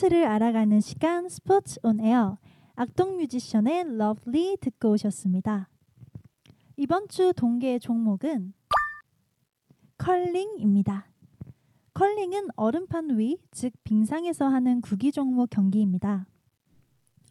스포츠를 0.01 0.25
알아가는 0.25 0.81
시간 0.81 1.29
스포츠 1.29 1.79
온 1.83 2.01
에어 2.01 2.39
악동 2.75 3.19
뮤지션의 3.19 3.99
Love 3.99 4.32
Lee 4.32 4.57
듣고 4.61 4.93
오셨습니다. 4.93 5.69
이번 6.77 7.07
주 7.09 7.35
동계 7.35 7.79
종목은 7.79 8.55
컬링입니다. 9.99 11.07
컬링은 11.93 12.49
얼음판 12.57 13.19
위, 13.19 13.39
즉 13.51 13.75
빙상에서 13.85 14.47
하는 14.47 14.81
구기 14.81 15.13
종목 15.13 15.51
경기입니다. 15.51 16.27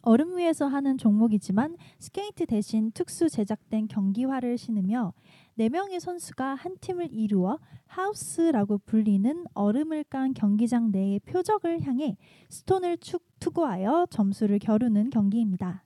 얼음 0.02 0.36
위에서 0.38 0.66
하는 0.66 0.96
종목이지만 0.96 1.76
스케이트 1.98 2.46
대신 2.46 2.90
특수 2.92 3.28
제작된 3.28 3.88
경기화를 3.88 4.56
신으며 4.56 5.12
4명의 5.58 6.00
선수가 6.00 6.54
한 6.54 6.76
팀을 6.80 7.12
이루어 7.12 7.58
하우스라고 7.86 8.78
불리는 8.78 9.44
얼음을 9.52 10.04
깐 10.04 10.32
경기장 10.32 10.90
내의 10.90 11.20
표적을 11.20 11.82
향해 11.82 12.16
스톤을 12.48 12.98
축 12.98 13.22
투구하여 13.40 14.06
점수를 14.10 14.58
겨루는 14.58 15.10
경기입니다. 15.10 15.84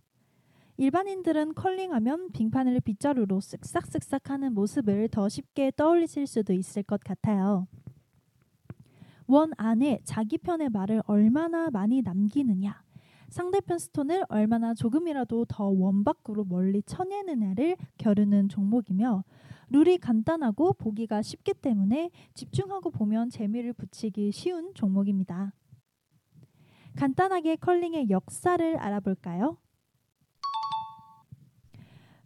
일반인들은 0.77 1.55
컬링하면 1.55 2.31
빙판을 2.33 2.81
빗자루로 2.81 3.38
쓱싹쓱싹 3.38 4.27
하는 4.27 4.55
모습을 4.55 5.09
더 5.09 5.29
쉽게 5.29 5.72
떠올리실 5.77 6.27
수도 6.27 6.53
있을 6.53 6.83
것 6.83 7.00
같아요. 7.03 7.66
원 9.27 9.53
안에 9.57 10.00
자기 10.05 10.37
편의 10.37 10.68
말을 10.70 11.03
얼마나 11.07 11.70
많이 11.70 12.03
남기느냐, 12.03 12.83
상대편 13.34 13.80
스톤을 13.80 14.26
얼마나 14.28 14.74
조금이라도 14.74 15.46
더 15.46 15.68
원 15.68 16.04
밖으로 16.04 16.44
멀리 16.44 16.80
쳐내느냐를 16.82 17.76
겨루는 17.98 18.48
종목이며 18.48 19.24
룰이 19.70 19.98
간단하고 19.98 20.74
보기가 20.74 21.20
쉽기 21.20 21.54
때문에 21.54 22.12
집중하고 22.34 22.92
보면 22.92 23.30
재미를 23.30 23.72
붙이기 23.72 24.30
쉬운 24.30 24.72
종목입니다. 24.74 25.52
간단하게 26.94 27.56
컬링의 27.56 28.08
역사를 28.08 28.76
알아볼까요? 28.76 29.56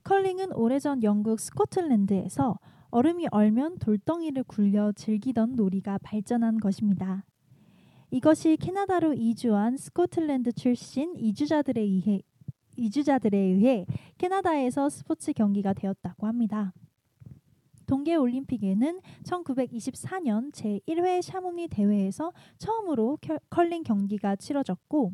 컬링은 0.05 0.53
오래전 0.53 1.03
영국 1.03 1.41
스코틀랜드에서 1.41 2.59
얼음이 2.91 3.29
얼면 3.31 3.79
돌덩이를 3.79 4.45
굴려 4.45 4.93
즐기던 4.93 5.57
놀이가 5.57 5.97
발전한 6.03 6.59
것입니다. 6.59 7.25
이것이 8.11 8.57
캐나다로 8.57 9.15
이주한 9.15 9.77
스코틀랜드 9.77 10.53
출신 10.53 11.15
이주자들에 11.17 11.81
의해 11.81 12.23
이주자들에 12.77 13.37
의해 13.37 13.87
캐나다에서 14.17 14.89
스포츠 14.89 15.33
경기가 15.33 15.75
되었다고 15.75 16.27
합니다. 16.27 16.73
동계 17.87 18.15
올림픽에는 18.17 19.01
1924년 19.25 20.53
제1회 20.53 21.23
샤모니 21.23 21.69
대회에서 21.69 22.33
처음으로 22.59 23.19
컬링 23.51 23.83
경기가 23.83 24.37
치러졌고 24.37 25.13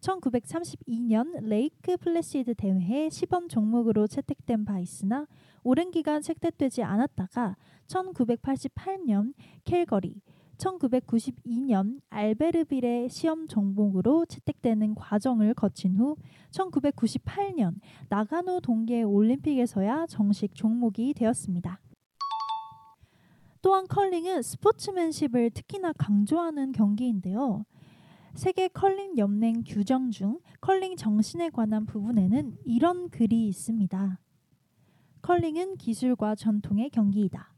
1932년 0.00 1.46
레이크 1.46 1.96
플래시드 1.96 2.54
대회에 2.54 3.08
시범 3.10 3.48
종목으로 3.48 4.06
채택된 4.06 4.64
바 4.64 4.78
있으나 4.78 5.26
오랜 5.62 5.90
기간 5.90 6.20
채택되지 6.20 6.82
않았다가 6.82 7.56
1988년 7.86 9.32
캘거리 9.64 10.20
1992년 10.56 12.00
알베르빌의 12.10 13.08
시범 13.08 13.46
종목으로 13.46 14.26
채택되는 14.26 14.94
과정을 14.94 15.54
거친 15.54 15.96
후 15.96 16.16
1998년 16.50 17.74
나가노 18.08 18.60
동계 18.60 19.02
올림픽에서야 19.02 20.06
정식 20.08 20.54
종목이 20.54 21.14
되었습니다. 21.14 21.80
또한 23.62 23.86
컬링은 23.86 24.42
스포츠맨십을 24.42 25.50
특히나 25.50 25.94
강조하는 25.94 26.72
경기인데요. 26.72 27.64
세계 28.34 28.68
컬링 28.68 29.16
연맹 29.16 29.62
규정 29.64 30.10
중 30.10 30.40
컬링 30.60 30.96
정신에 30.96 31.50
관한 31.50 31.86
부분에는 31.86 32.58
이런 32.64 33.08
글이 33.08 33.48
있습니다. 33.48 34.20
컬링은 35.22 35.76
기술과 35.76 36.34
전통의 36.34 36.90
경기이다. 36.90 37.53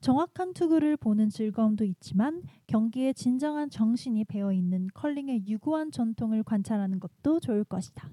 정확한 0.00 0.54
투구를 0.54 0.96
보는 0.96 1.28
즐거움도 1.28 1.84
있지만 1.84 2.42
경기에 2.66 3.12
진정한 3.12 3.68
정신이 3.68 4.24
배어 4.24 4.50
있는 4.50 4.88
컬링의 4.94 5.46
유구한 5.46 5.90
전통을 5.90 6.42
관찰하는 6.42 7.00
것도 7.00 7.40
좋을 7.40 7.64
것이다. 7.64 8.08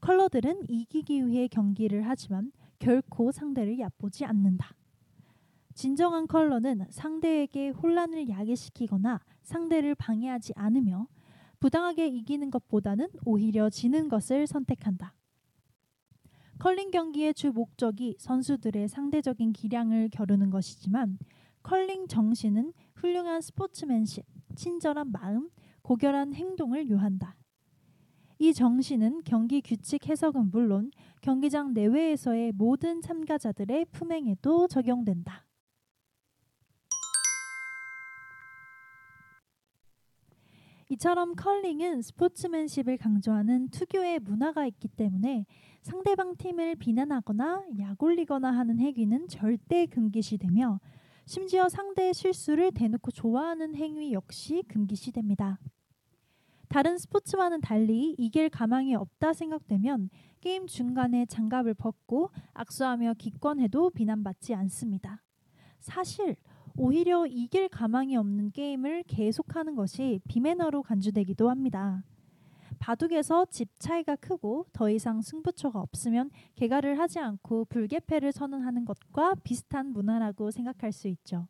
컬러들은 0.00 0.62
이기기 0.68 1.26
위해 1.26 1.46
경기를 1.46 2.08
하지만 2.08 2.52
결코 2.78 3.32
상대를 3.32 3.78
얕보지 3.78 4.24
않는다. 4.24 4.74
진정한 5.74 6.26
컬러는 6.26 6.86
상대에게 6.88 7.68
혼란을 7.68 8.30
야기시키거나 8.30 9.20
상대를 9.42 9.94
방해하지 9.94 10.54
않으며 10.56 11.06
부당하게 11.60 12.08
이기는 12.08 12.50
것보다는 12.50 13.08
오히려 13.26 13.68
지는 13.68 14.08
것을 14.08 14.46
선택한다. 14.46 15.17
컬링 16.58 16.90
경기의 16.90 17.34
주 17.34 17.52
목적이 17.52 18.16
선수들의 18.18 18.88
상대적인 18.88 19.52
기량을 19.52 20.08
겨루는 20.10 20.50
것이지만 20.50 21.18
컬링 21.62 22.08
정신은 22.08 22.72
훌륭한 22.96 23.40
스포츠맨십, 23.40 24.24
친절한 24.56 25.12
마음, 25.12 25.50
고결한 25.82 26.34
행동을 26.34 26.90
요한다. 26.90 27.36
이 28.40 28.52
정신은 28.52 29.22
경기 29.24 29.60
규칙 29.60 30.08
해석은 30.08 30.50
물론 30.50 30.90
경기장 31.22 31.74
내외에서의 31.74 32.52
모든 32.52 33.00
참가자들의 33.02 33.86
품행에도 33.92 34.66
적용된다. 34.66 35.47
이처럼 40.90 41.34
컬링은 41.34 42.00
스포츠맨십을 42.00 42.96
강조하는 42.96 43.68
특유의 43.68 44.20
문화가 44.20 44.66
있기 44.66 44.88
때문에 44.88 45.44
상대방 45.82 46.36
팀을 46.36 46.76
비난하거나 46.76 47.64
약올리거나 47.78 48.50
하는 48.50 48.78
행위는 48.78 49.28
절대 49.28 49.84
금기시되며 49.86 50.80
심지어 51.26 51.68
상대의 51.68 52.14
실수를 52.14 52.72
대놓고 52.72 53.10
좋아하는 53.10 53.74
행위 53.74 54.14
역시 54.14 54.62
금기시됩니다. 54.66 55.58
다른 56.68 56.96
스포츠와는 56.96 57.60
달리 57.60 58.14
이길 58.16 58.48
가망이 58.48 58.94
없다 58.94 59.34
생각되면 59.34 60.08
게임 60.40 60.66
중간에 60.66 61.26
장갑을 61.26 61.74
벗고 61.74 62.30
악수하며 62.54 63.14
기권해도 63.18 63.90
비난받지 63.90 64.54
않습니다. 64.54 65.22
사실 65.80 66.36
오히려 66.80 67.26
이길 67.26 67.68
가망이 67.68 68.16
없는 68.16 68.52
게임을 68.52 69.02
계속하는 69.08 69.74
것이 69.74 70.20
비매너로 70.28 70.84
간주되기도 70.84 71.50
합니다. 71.50 72.04
바둑에서 72.78 73.46
집 73.46 73.68
차이가 73.80 74.14
크고 74.14 74.66
더 74.72 74.88
이상 74.88 75.20
승부처가 75.20 75.80
없으면 75.80 76.30
개가를 76.54 77.00
하지 77.00 77.18
않고 77.18 77.64
불개패를 77.64 78.30
선언하는 78.30 78.84
것과 78.84 79.34
비슷한 79.42 79.92
문화라고 79.92 80.52
생각할 80.52 80.92
수 80.92 81.08
있죠. 81.08 81.48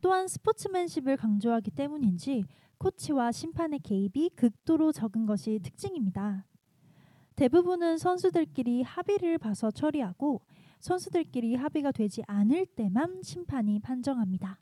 또한 0.00 0.26
스포츠맨십을 0.26 1.16
강조하기 1.16 1.70
때문인지 1.70 2.46
코치와 2.78 3.30
심판의 3.30 3.78
개입이 3.78 4.30
극도로 4.30 4.90
적은 4.90 5.24
것이 5.24 5.60
특징입니다. 5.62 6.46
대부분은 7.36 7.98
선수들끼리 7.98 8.82
합의를 8.82 9.38
봐서 9.38 9.70
처리하고 9.70 10.40
선수들끼리 10.80 11.54
합의가 11.56 11.92
되지 11.92 12.22
않을 12.26 12.66
때만 12.66 13.22
심판이 13.22 13.78
판정합니다. 13.80 14.58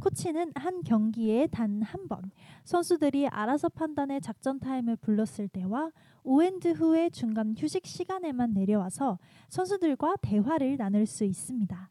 코치는 0.00 0.52
한 0.54 0.82
경기에 0.84 1.48
단 1.48 1.82
한 1.82 2.06
번 2.08 2.30
선수들이 2.64 3.26
알아서 3.28 3.68
판단해 3.68 4.20
작전 4.20 4.60
타임을 4.60 4.96
불렀을 4.96 5.48
때와 5.48 5.90
5엔드 6.22 6.68
후의 6.72 7.10
중간 7.10 7.54
휴식 7.58 7.84
시간에만 7.86 8.52
내려와서 8.52 9.18
선수들과 9.48 10.16
대화를 10.22 10.76
나눌 10.76 11.04
수 11.06 11.24
있습니다. 11.24 11.90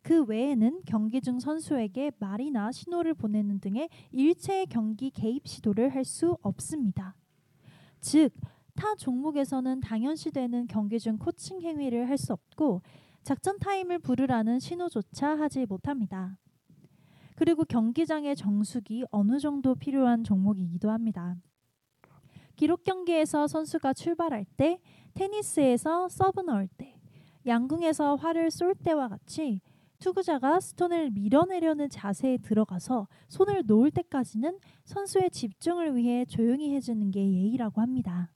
그 0.00 0.24
외에는 0.24 0.80
경기 0.86 1.20
중 1.20 1.38
선수에게 1.38 2.12
말이나 2.18 2.72
신호를 2.72 3.14
보내는 3.14 3.60
등의 3.60 3.88
일체의 4.10 4.66
경기 4.66 5.10
개입 5.10 5.46
시도를 5.46 5.94
할 5.94 6.04
수 6.04 6.36
없습니다. 6.42 7.14
즉, 8.00 8.32
타 8.74 8.94
종목에서는 8.96 9.80
당연시되는 9.80 10.66
경기 10.66 10.98
중 10.98 11.18
코칭 11.18 11.60
행위를 11.62 12.08
할 12.08 12.16
수 12.18 12.32
없고 12.32 12.82
작전 13.22 13.58
타임을 13.58 13.98
부르라는 14.00 14.58
신호조차 14.58 15.38
하지 15.38 15.66
못합니다. 15.66 16.38
그리고 17.36 17.64
경기장의 17.64 18.36
정숙이 18.36 19.04
어느 19.10 19.38
정도 19.38 19.74
필요한 19.74 20.24
종목이기도 20.24 20.90
합니다. 20.90 21.36
기록 22.56 22.84
경기에서 22.84 23.46
선수가 23.46 23.94
출발할 23.94 24.44
때, 24.56 24.80
테니스에서 25.14 26.08
서브 26.08 26.40
넣을 26.40 26.68
때, 26.76 27.00
양궁에서 27.46 28.16
활을 28.16 28.50
쏠 28.50 28.74
때와 28.74 29.08
같이 29.08 29.60
투구자가 29.98 30.60
스톤을 30.60 31.10
밀어내려는 31.10 31.88
자세에 31.88 32.38
들어가서 32.38 33.08
손을 33.28 33.62
놓을 33.66 33.90
때까지는 33.92 34.58
선수의 34.84 35.30
집중을 35.30 35.96
위해 35.96 36.24
조용히 36.24 36.74
해주는 36.74 37.10
게 37.10 37.20
예의라고 37.20 37.80
합니다. 37.80 38.32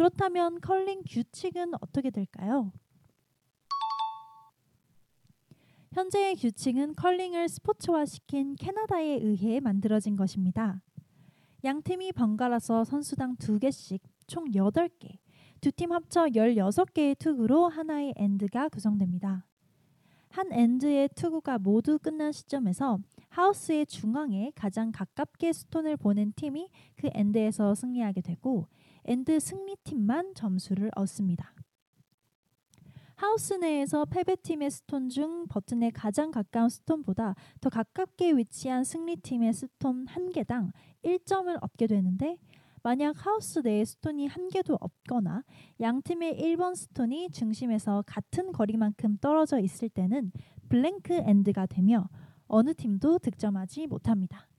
그렇다면 0.00 0.62
컬링 0.62 1.02
규칙은 1.06 1.74
어떻게 1.82 2.08
될까요? 2.08 2.72
현재의 5.92 6.36
규칙은 6.36 6.94
컬링을 6.94 7.46
스포츠화시킨 7.50 8.56
캐나다에 8.56 9.18
의해 9.20 9.60
만들어진 9.60 10.16
것입니다. 10.16 10.80
양 11.64 11.82
팀이 11.82 12.12
번갈아서 12.12 12.84
선수당 12.84 13.36
2개씩 13.36 14.00
총 14.26 14.46
8개, 14.46 15.18
두 15.60 15.70
팀 15.70 15.92
합쳐 15.92 16.28
16개의 16.28 17.18
투구로 17.18 17.68
하나의 17.68 18.14
엔드가 18.16 18.70
구성됩니다. 18.70 19.44
한 20.30 20.50
엔드의 20.50 21.10
투구가 21.14 21.58
모두 21.58 21.98
끝난 21.98 22.32
시점에서 22.32 23.00
하우스의 23.28 23.84
중앙에 23.84 24.50
가장 24.54 24.92
가깝게 24.92 25.52
스톤을 25.52 25.98
보낸 25.98 26.32
팀이 26.36 26.70
그 26.96 27.10
엔드에서 27.12 27.74
승리하게 27.74 28.22
되고 28.22 28.66
엔드 29.04 29.40
승리팀만 29.40 30.34
점수를 30.34 30.90
얻습니다. 30.96 31.54
하우스 33.16 33.52
내에서 33.52 34.06
패배팀의 34.06 34.70
스톤 34.70 35.10
중 35.10 35.46
버튼에 35.46 35.90
가장 35.90 36.30
가까운 36.30 36.70
스톤보다 36.70 37.34
더 37.60 37.68
가깝게 37.68 38.32
위치한 38.32 38.82
승리팀의 38.82 39.52
스톤 39.52 40.06
한 40.06 40.30
개당 40.32 40.72
1점을 41.04 41.54
얻게 41.60 41.86
되는데 41.86 42.38
만약 42.82 43.26
하우스 43.26 43.58
내에 43.58 43.84
스톤이 43.84 44.26
한 44.26 44.48
개도 44.48 44.78
없거나 44.80 45.44
양 45.80 46.00
팀의 46.00 46.40
1번 46.40 46.74
스톤이 46.74 47.30
중심에서 47.30 48.04
같은 48.06 48.52
거리만큼 48.52 49.18
떨어져 49.18 49.58
있을 49.58 49.90
때는 49.90 50.32
블랭크 50.70 51.12
엔드가 51.12 51.66
되며 51.66 52.08
어느 52.46 52.72
팀도 52.72 53.18
득점하지 53.18 53.86
못합니다. 53.86 54.49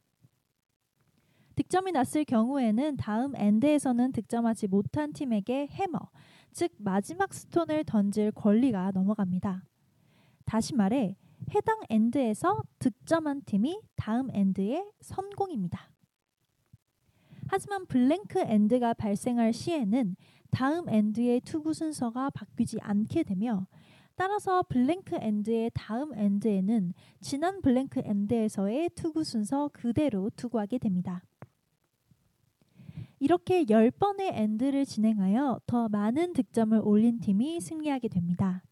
득점이 1.55 1.91
났을 1.91 2.23
경우에는 2.23 2.97
다음 2.97 3.35
엔드에서는 3.35 4.11
득점하지 4.13 4.67
못한 4.67 5.13
팀에게 5.13 5.67
해머, 5.67 5.99
즉 6.51 6.71
마지막 6.77 7.33
스톤을 7.33 7.83
던질 7.85 8.31
권리가 8.31 8.91
넘어갑니다. 8.93 9.65
다시 10.45 10.75
말해 10.75 11.15
해당 11.53 11.79
엔드에서 11.89 12.63
득점한 12.79 13.43
팀이 13.45 13.79
다음 13.95 14.29
엔드의 14.31 14.85
선공입니다. 15.01 15.91
하지만 17.47 17.85
블랭크 17.85 18.39
엔드가 18.39 18.93
발생할 18.93 19.51
시에는 19.51 20.15
다음 20.51 20.87
엔드의 20.87 21.41
투구 21.41 21.73
순서가 21.73 22.29
바뀌지 22.29 22.79
않게 22.81 23.23
되며 23.23 23.67
따라서 24.15 24.63
블랭크 24.63 25.17
엔드의 25.19 25.71
다음 25.73 26.13
엔드에는 26.13 26.93
지난 27.21 27.61
블랭크 27.61 28.01
엔드에서의 28.03 28.91
투구 28.95 29.23
순서 29.23 29.69
그대로 29.73 30.29
투구하게 30.35 30.77
됩니다. 30.77 31.23
이렇게 33.21 33.65
10번의 33.65 34.31
엔드를 34.33 34.83
진행하여 34.83 35.59
더 35.67 35.87
많은 35.89 36.33
득점을 36.33 36.81
올린 36.83 37.19
팀이 37.19 37.61
승리하게 37.61 38.07
됩니다. 38.07 38.63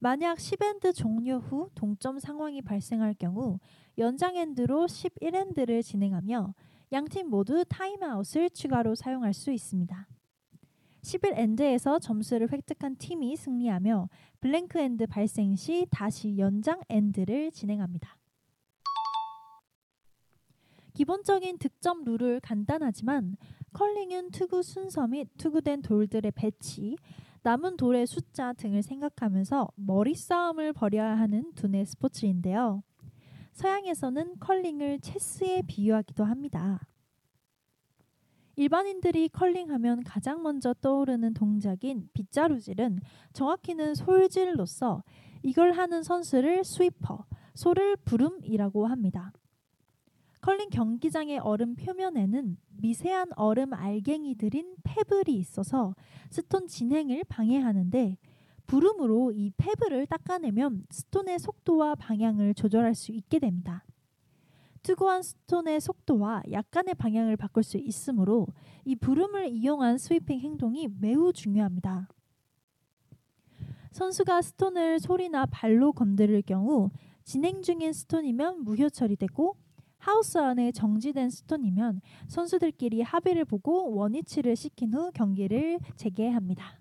만약 0.00 0.38
10엔드 0.38 0.94
종료 0.94 1.36
후 1.36 1.68
동점 1.74 2.18
상황이 2.18 2.62
발생할 2.62 3.12
경우 3.18 3.58
연장 3.98 4.36
엔드로 4.36 4.86
11엔드를 4.86 5.82
진행하며 5.82 6.54
양 6.92 7.04
팀 7.04 7.28
모두 7.28 7.62
타임아웃을 7.68 8.48
추가로 8.48 8.94
사용할 8.94 9.34
수 9.34 9.52
있습니다. 9.52 10.08
11엔드에서 11.02 12.00
점수를 12.00 12.50
획득한 12.50 12.96
팀이 12.96 13.36
승리하며 13.36 14.08
블랭크 14.40 14.78
엔드 14.78 15.08
발생 15.08 15.56
시 15.56 15.86
다시 15.90 16.38
연장 16.38 16.80
엔드를 16.88 17.50
진행합니다. 17.50 18.16
기본적인 20.94 21.58
득점 21.58 22.04
룰은 22.04 22.40
간단하지만 22.40 23.36
컬링은 23.74 24.30
투구 24.30 24.62
순서 24.62 25.06
및 25.06 25.28
투구된 25.36 25.82
돌들의 25.82 26.30
배치, 26.32 26.96
남은 27.42 27.76
돌의 27.76 28.06
숫자 28.06 28.52
등을 28.54 28.82
생각하면서 28.82 29.68
머리 29.74 30.14
싸움을 30.14 30.72
벌여야 30.72 31.18
하는 31.18 31.52
두뇌 31.54 31.84
스포츠인데요. 31.84 32.82
서양에서는 33.52 34.38
컬링을 34.38 35.00
체스에 35.00 35.62
비유하기도 35.62 36.24
합니다. 36.24 36.80
일반인들이 38.56 39.28
컬링하면 39.30 40.04
가장 40.04 40.42
먼저 40.42 40.72
떠오르는 40.74 41.34
동작인 41.34 42.08
빗자루질은 42.14 43.00
정확히는 43.32 43.96
솔질로서 43.96 45.02
이걸 45.42 45.72
하는 45.72 46.04
선수를 46.04 46.64
스위퍼, 46.64 47.26
솔을 47.54 47.96
브룸이라고 47.96 48.86
합니다. 48.86 49.32
컬링 50.44 50.68
경기장의 50.68 51.38
얼음 51.38 51.74
표면에는 51.74 52.58
미세한 52.82 53.30
얼음 53.34 53.72
알갱이들인 53.72 54.76
페블이 54.84 55.34
있어서 55.38 55.94
스톤 56.28 56.66
진행을 56.66 57.24
방해하는데 57.30 58.18
브룸으로 58.66 59.32
이 59.32 59.52
페블을 59.56 60.04
닦아내면 60.04 60.84
스톤의 60.90 61.38
속도와 61.38 61.94
방향을 61.94 62.52
조절할 62.52 62.94
수 62.94 63.10
있게 63.12 63.38
됩니다. 63.38 63.86
투구한 64.82 65.22
스톤의 65.22 65.80
속도와 65.80 66.42
약간의 66.52 66.94
방향을 66.96 67.38
바꿀 67.38 67.62
수 67.62 67.78
있으므로 67.78 68.46
이 68.84 68.96
브룸을 68.96 69.48
이용한 69.48 69.96
스위핑 69.96 70.40
행동이 70.40 70.88
매우 71.00 71.32
중요합니다. 71.32 72.06
선수가 73.92 74.42
스톤을 74.42 75.00
솔이나 75.00 75.46
발로 75.46 75.94
건드릴 75.94 76.42
경우 76.42 76.90
진행 77.24 77.62
중인 77.62 77.94
스톤이면 77.94 78.62
무효 78.64 78.90
처리되고 78.90 79.63
하우스 80.04 80.36
안에 80.36 80.70
정지된 80.70 81.30
스톤이면 81.30 82.02
선수들끼리 82.28 83.00
합의를 83.00 83.46
보고 83.46 83.94
원위치를 83.94 84.54
시킨 84.54 84.92
후 84.92 85.10
경기를 85.12 85.78
재개합니다. 85.96 86.78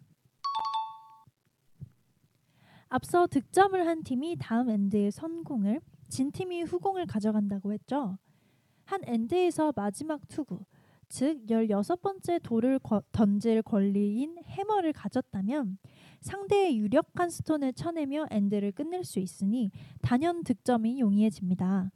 앞서 2.89 3.25
득점을 3.27 3.88
한 3.88 4.03
팀이 4.03 4.36
다음 4.41 4.69
엔드의 4.69 5.12
선공을 5.12 5.79
진 6.09 6.33
팀이 6.33 6.63
후공을 6.63 7.05
가져간다고 7.05 7.71
했죠. 7.71 8.17
한 8.83 8.99
엔드에서 9.05 9.71
마지막 9.73 10.27
투구, 10.27 10.65
즉 11.07 11.45
16번째 11.47 12.43
돌을 12.43 12.79
거, 12.79 13.01
던질 13.13 13.62
권리인 13.62 14.36
해머를 14.47 14.91
가졌다면 14.91 15.77
상대의 16.19 16.77
유력한 16.77 17.29
스톤을 17.29 17.71
쳐내며 17.71 18.25
엔드를 18.31 18.73
끝낼 18.73 19.05
수 19.05 19.19
있으니 19.19 19.71
단연 20.01 20.43
득점이 20.43 20.99
용이해집니다. 20.99 21.89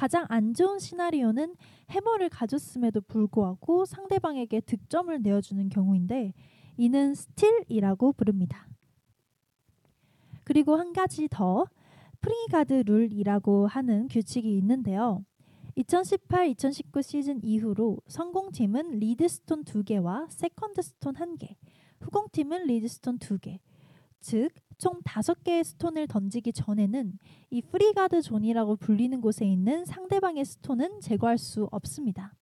가장 0.00 0.24
안 0.30 0.54
좋은 0.54 0.78
시나리오는 0.78 1.56
해머를 1.90 2.30
가졌음에도 2.30 3.02
불구하고 3.02 3.84
상대방에게 3.84 4.62
득점을 4.62 5.20
내어주는 5.20 5.68
경우인데 5.68 6.32
이는 6.78 7.14
스틸이라고 7.14 8.14
부릅니다. 8.14 8.66
그리고 10.44 10.76
한 10.76 10.94
가지 10.94 11.28
더 11.28 11.66
프리가드 12.22 12.84
룰이라고 12.86 13.66
하는 13.66 14.08
규칙이 14.08 14.56
있는데요. 14.56 15.22
2018-2019 15.76 17.02
시즌 17.02 17.44
이후로 17.44 17.98
선공팀은 18.06 19.00
리드스톤 19.00 19.64
2개와 19.64 20.30
세컨드 20.30 20.80
스톤 20.80 21.12
1개, 21.12 21.56
후공팀은 22.00 22.64
리드스톤 22.68 23.18
2개, 23.18 23.58
즉 24.20 24.61
총 24.61 25.02
5개의 25.02 25.64
스톤을 25.64 26.06
던지기 26.06 26.52
전에는 26.52 27.18
이 27.50 27.62
프리가드 27.62 28.22
존이라고 28.22 28.76
불리는 28.76 29.20
곳에 29.20 29.46
있는 29.46 29.84
상대방의 29.84 30.44
스톤은 30.44 31.00
제거할 31.00 31.38
수 31.38 31.68
없습니다. 31.70 32.34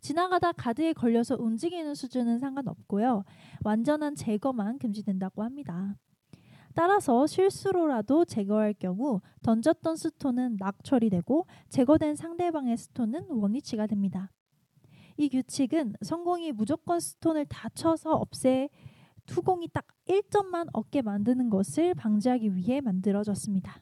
지나가다 0.00 0.52
가드에 0.52 0.94
걸려서 0.94 1.36
움직이는 1.38 1.94
수준은 1.94 2.38
상관없고요. 2.38 3.24
완전한 3.64 4.14
제거만 4.14 4.78
금지된다고 4.78 5.42
합니다. 5.42 5.94
따라서 6.74 7.26
실수로라도 7.26 8.24
제거할 8.24 8.72
경우 8.74 9.20
던졌던 9.42 9.96
스톤은 9.96 10.56
낙 10.58 10.82
처리되고 10.84 11.46
제거된 11.68 12.14
상대방의 12.14 12.76
스톤은 12.76 13.26
원위치가 13.28 13.86
됩니다. 13.86 14.30
이 15.16 15.28
규칙은 15.28 15.96
선공이 16.00 16.52
무조건 16.52 16.98
스톤을 16.98 17.46
다 17.46 17.68
쳐서 17.74 18.12
없애 18.12 18.70
후공이 19.30 19.68
딱 19.68 19.86
1점만 20.08 20.68
얻게 20.72 21.02
만드는 21.02 21.50
것을 21.50 21.94
방지하기 21.94 22.56
위해 22.56 22.80
만들어졌습니다. 22.80 23.80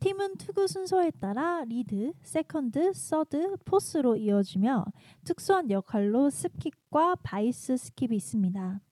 팀은 0.00 0.36
투구 0.36 0.68
순서에 0.68 1.10
따라 1.12 1.64
리드, 1.64 2.12
세컨드, 2.22 2.92
서드, 2.92 3.56
포스로 3.64 4.16
이어지며 4.16 4.84
특수한 5.24 5.70
역할로 5.70 6.28
스킵과 6.28 7.18
바이스 7.22 7.74
스킵이 7.76 8.12
있습니다. 8.12 8.82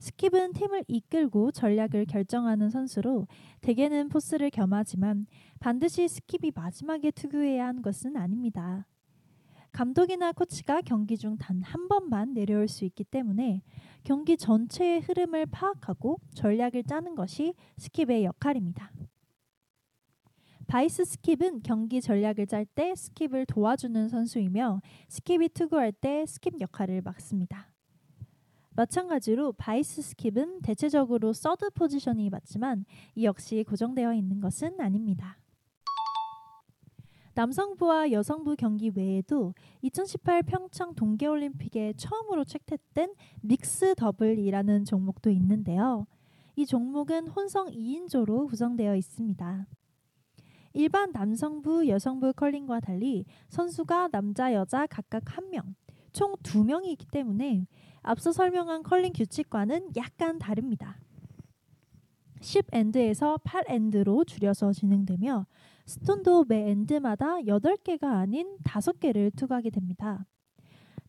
스킵은 0.00 0.54
팀을 0.54 0.84
이끌고 0.88 1.52
전략을 1.52 2.06
결정하는 2.06 2.68
선수로 2.68 3.28
대개는 3.60 4.08
포스를 4.08 4.50
겸하지만 4.50 5.26
반드시 5.60 6.06
스킵이 6.06 6.52
마지막에 6.52 7.12
투구해야 7.12 7.68
하는 7.68 7.80
것은 7.80 8.16
아닙니다. 8.16 8.86
감독이나 9.76 10.32
코치가 10.32 10.80
경기 10.80 11.18
중 11.18 11.36
단 11.36 11.60
한 11.62 11.86
번만 11.88 12.32
내려올 12.32 12.66
수 12.66 12.86
있기 12.86 13.04
때문에 13.04 13.60
경기 14.04 14.38
전체의 14.38 15.00
흐름을 15.02 15.44
파악하고 15.46 16.18
전략을 16.34 16.84
짜는 16.84 17.14
것이 17.14 17.52
스킵의 17.78 18.22
역할입니다. 18.22 18.90
바이스 20.66 21.02
스킵은 21.02 21.60
경기 21.62 22.00
전략을 22.00 22.46
짤 22.46 22.64
때 22.64 22.94
스킵을 22.94 23.44
도와주는 23.46 24.08
선수이며 24.08 24.80
스킵이 25.10 25.52
투구할 25.52 25.92
때 25.92 26.24
스킵 26.24 26.58
역할을 26.62 27.02
맡습니다. 27.02 27.70
마찬가지로 28.70 29.52
바이스 29.52 30.00
스킵은 30.00 30.62
대체적으로 30.62 31.34
서드 31.34 31.68
포지션이 31.70 32.30
맡지만 32.30 32.86
이 33.14 33.24
역시 33.26 33.62
고정되어 33.62 34.14
있는 34.14 34.40
것은 34.40 34.80
아닙니다. 34.80 35.36
남성부와 37.36 38.12
여성부 38.12 38.56
경기 38.56 38.90
외에도 38.94 39.52
2018 39.82 40.42
평창 40.44 40.94
동계올림픽에 40.94 41.92
처음으로 41.98 42.44
채택된 42.44 43.12
믹스 43.42 43.94
더블이라는 43.94 44.86
종목도 44.86 45.28
있는데요. 45.28 46.06
이 46.56 46.64
종목은 46.64 47.28
혼성 47.28 47.66
2인조로 47.66 48.48
구성되어 48.48 48.96
있습니다. 48.96 49.66
일반 50.72 51.12
남성부, 51.12 51.88
여성부 51.88 52.32
컬링과 52.32 52.80
달리 52.80 53.26
선수가 53.50 54.08
남자, 54.08 54.54
여자 54.54 54.86
각각 54.86 55.22
1명, 55.26 55.74
총 56.14 56.32
2명이기 56.36 57.10
때문에 57.10 57.66
앞서 58.00 58.32
설명한 58.32 58.82
컬링 58.82 59.12
규칙과는 59.12 59.90
약간 59.96 60.38
다릅니다. 60.38 60.98
10엔드에서 62.40 63.42
8엔드로 63.42 64.26
줄여서 64.26 64.72
진행되며 64.72 65.44
스톤도 65.86 66.44
매 66.48 66.70
엔드마다 66.70 67.38
8개가 67.38 68.04
아닌 68.04 68.58
5개를 68.64 69.34
투구하게 69.36 69.70
됩니다. 69.70 70.26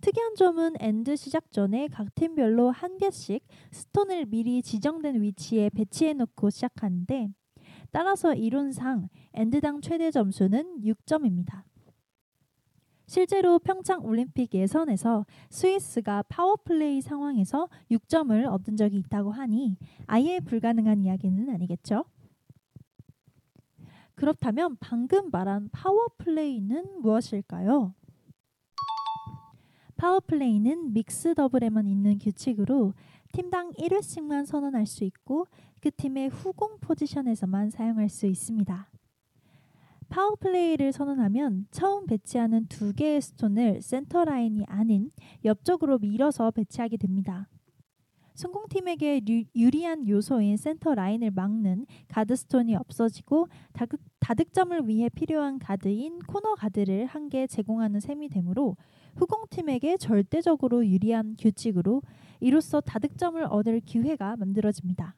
특이한 0.01 0.35
점은 0.35 0.75
엔드 0.79 1.15
시작 1.15 1.51
전에 1.51 1.87
각 1.87 2.13
팀별로 2.13 2.69
한 2.69 2.97
개씩 2.97 3.43
스톤을 3.71 4.27
미리 4.27 4.61
지정된 4.61 5.21
위치에 5.21 5.71
배치해 5.71 6.13
놓고 6.13 6.51
시작하는데 6.51 7.29
따라서 7.91 8.35
이론상 8.35 9.09
엔드당 9.33 9.81
최대 9.81 10.11
점수는 10.11 10.81
6점입니다. 10.81 11.63
실제로 13.07 13.57
평창 13.57 14.05
올림픽 14.05 14.53
예선에서 14.53 15.25
스위스가 15.49 16.23
파워플레이 16.29 17.01
상황에서 17.01 17.69
6점을 17.89 18.45
얻은 18.45 18.75
적이 18.75 18.99
있다고 18.99 19.31
하니 19.31 19.77
아예 20.05 20.39
불가능한 20.39 21.01
이야기는 21.01 21.49
아니겠죠? 21.49 22.03
그렇다면 24.17 24.77
방금 24.79 25.29
말한 25.29 25.69
파워플레이는 25.71 27.01
무엇일까요? 27.01 27.93
파워플레이는 29.95 30.93
믹스 30.93 31.35
더블에만 31.35 31.87
있는 31.87 32.17
규칙으로 32.17 32.93
팀당 33.31 33.73
1회씩만 33.73 34.47
선언할 34.47 34.87
수 34.87 35.03
있고 35.03 35.45
그 35.81 35.91
팀의 35.91 36.29
후공 36.29 36.79
포지션에서만 36.81 37.69
사용할 37.69 38.09
수 38.09 38.25
있습니다. 38.25 38.89
파워플레이를 40.09 40.91
선언하면 40.93 41.67
처음 41.69 42.07
배치하는 42.07 42.65
두 42.67 42.93
개의 42.93 43.21
스톤을 43.21 43.83
센터 43.83 44.25
라인이 44.25 44.65
아닌 44.67 45.11
옆쪽으로 45.45 45.99
밀어서 45.99 46.49
배치하게 46.49 46.97
됩니다. 46.97 47.47
선공팀에게 48.37 49.21
유리한 49.55 50.07
요소인 50.07 50.57
센터 50.57 50.93
라인을 50.93 51.31
막는 51.31 51.87
가드 52.07 52.35
스톤이 52.35 52.75
없어지고 52.75 53.47
다득, 53.73 53.99
다득점을 54.19 54.87
위해 54.87 55.09
필요한 55.09 55.57
가드인 55.57 56.19
코너 56.19 56.53
가드를 56.53 57.07
한 57.07 57.29
개 57.29 57.45
제공하는 57.47 57.99
셈이 57.99 58.29
되므로 58.29 58.77
후공팀에게 59.15 59.97
절대적으로 59.97 60.87
유리한 60.87 61.35
규칙으로 61.37 62.03
이로써 62.39 62.79
다득점을 62.79 63.43
얻을 63.43 63.81
기회가 63.81 64.37
만들어집니다. 64.37 65.15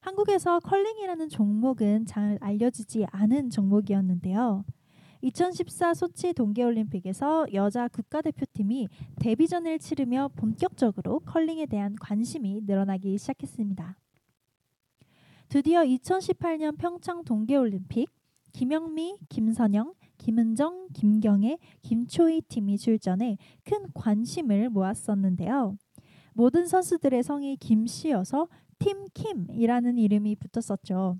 한국에서 0.00 0.60
컬링이라는 0.60 1.28
종목은 1.28 2.06
잘 2.06 2.38
알려지지 2.40 3.06
않은 3.10 3.50
종목이었는데요. 3.50 4.64
2014 5.22 5.94
소치 5.94 6.32
동계올림픽에서 6.32 7.46
여자 7.52 7.88
국가대표팀이 7.88 8.88
데뷔전을 9.20 9.78
치르며 9.78 10.30
본격적으로 10.36 11.20
컬링에 11.20 11.66
대한 11.66 11.94
관심이 11.96 12.62
늘어나기 12.64 13.18
시작했습니다. 13.18 13.98
드디어 15.48 15.82
2018년 15.82 16.78
평창 16.78 17.24
동계올림픽 17.24 18.08
김영미, 18.52 19.18
김선영, 19.28 19.94
김은정, 20.18 20.88
김경애, 20.92 21.58
김초희 21.82 22.42
팀이 22.42 22.78
출전해 22.78 23.36
큰 23.64 23.86
관심을 23.94 24.70
모았었는데요. 24.70 25.76
모든 26.34 26.66
선수들의 26.66 27.22
성이 27.22 27.56
김씨여서 27.56 28.48
팀 28.78 29.06
킴이라는 29.12 29.98
이름이 29.98 30.36
붙었었죠. 30.36 31.18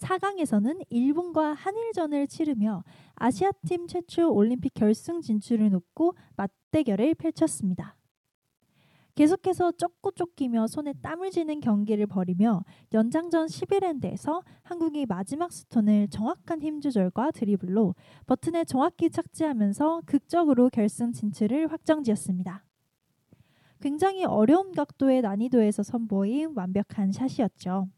4강에서는 0.00 0.84
일본과 0.90 1.52
한일전을 1.54 2.26
치르며 2.26 2.84
아시아팀 3.14 3.86
최초 3.86 4.32
올림픽 4.32 4.74
결승 4.74 5.20
진출을 5.20 5.70
놓고 5.70 6.14
맞대결을 6.36 7.14
펼쳤습니다. 7.14 7.98
계속해서 9.18 9.72
쫓고 9.72 10.12
쫓기며 10.12 10.68
손에 10.68 10.92
땀을 11.02 11.32
쥐는 11.32 11.58
경기를 11.58 12.06
벌이며 12.06 12.62
연장전 12.92 13.46
11엔드에서 13.46 14.44
한국이 14.62 15.06
마지막 15.06 15.52
스톤을 15.52 16.06
정확한 16.08 16.62
힘 16.62 16.80
조절과 16.80 17.32
드리블로 17.32 17.96
버튼에 18.26 18.64
정확히 18.64 19.10
착지하면서 19.10 20.02
극적으로 20.06 20.68
결승 20.68 21.10
진출을 21.12 21.72
확정지었습니다. 21.72 22.64
굉장히 23.80 24.24
어려운 24.24 24.70
각도의 24.70 25.22
난이도에서 25.22 25.82
선보인 25.82 26.52
완벽한 26.54 27.10
샷이었죠. 27.10 27.88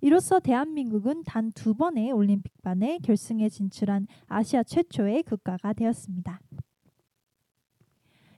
이로써 0.00 0.40
대한민국은 0.40 1.22
단 1.24 1.50
두 1.52 1.74
번의 1.74 2.12
올림픽 2.12 2.69
만에 2.69 2.98
결승에 2.98 3.48
진출한 3.48 4.06
아시아 4.26 4.62
최초의 4.62 5.24
국가가 5.24 5.72
되었습니다. 5.72 6.40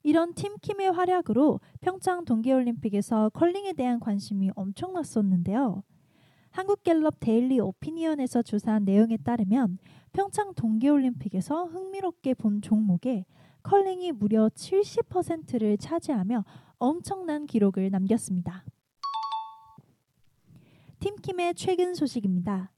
이런 0.02 0.34
팀킴의 0.34 0.90
활약으로 0.90 1.60
평창 1.80 2.24
동계올림픽에서 2.24 3.30
컬링에 3.30 3.74
대한 3.74 4.00
관심이 4.00 4.50
엄청났었는데요. 4.56 5.84
한국갤럽 6.50 7.20
데일리 7.20 7.60
오피니언에서 7.60 8.42
조사한 8.42 8.84
내용에 8.84 9.16
따르면 9.18 9.78
평창 10.12 10.52
동계올림픽에서 10.54 11.66
흥미롭게 11.66 12.34
본 12.34 12.60
종목에 12.60 13.24
컬링이 13.62 14.12
무려 14.12 14.48
70%를 14.48 15.78
차지하며 15.78 16.44
엄청난 16.78 17.46
기록을 17.46 17.90
남겼습니다. 17.90 18.64
팀킴의 21.02 21.56
최근 21.56 21.96
소식입니다. 21.96 22.70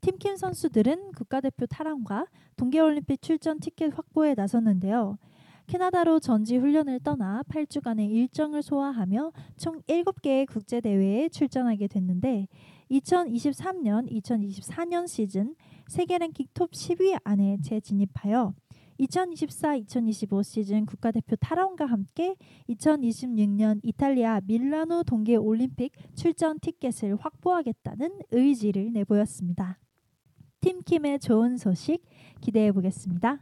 팀킴 0.00 0.38
선수들은 0.38 1.12
국가대표 1.12 1.66
탈환과 1.66 2.24
동계올림픽 2.56 3.20
출전 3.20 3.60
티켓 3.60 3.92
확보에 3.94 4.32
나섰는데요. 4.34 5.18
캐나다로 5.66 6.18
전지 6.18 6.56
훈련을 6.56 7.00
떠나 7.00 7.42
8주간의 7.42 8.10
일정을 8.10 8.62
소화하며 8.62 9.32
총 9.58 9.82
7개의 9.82 10.46
국제 10.46 10.80
대회에 10.80 11.28
출전하게 11.28 11.88
됐는데 11.88 12.48
2023년, 12.90 14.10
2024년 14.12 15.06
시즌 15.06 15.54
세계 15.88 16.16
랭킹 16.16 16.46
톱 16.54 16.70
10위 16.70 17.20
안에 17.22 17.58
재진입하여 17.62 18.54
2024-2025 19.00 20.42
시즌 20.42 20.86
국가대표 20.86 21.36
탈원과 21.36 21.86
함께 21.86 22.34
2026년 22.68 23.80
이탈리아 23.82 24.40
밀라노 24.44 25.04
동계 25.04 25.36
올림픽 25.36 25.92
출전 26.14 26.58
티켓을 26.58 27.16
확보하겠다는 27.16 28.20
의지를 28.30 28.92
내보였습니다. 28.92 29.78
팀킴의 30.60 31.20
좋은 31.20 31.56
소식 31.56 32.04
기대해 32.40 32.72
보겠습니다. 32.72 33.38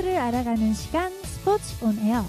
스포츠를 0.00 0.16
알아가는 0.16 0.72
시간 0.74 1.12
스포츠 1.24 1.84
온 1.84 1.98
에어. 1.98 2.24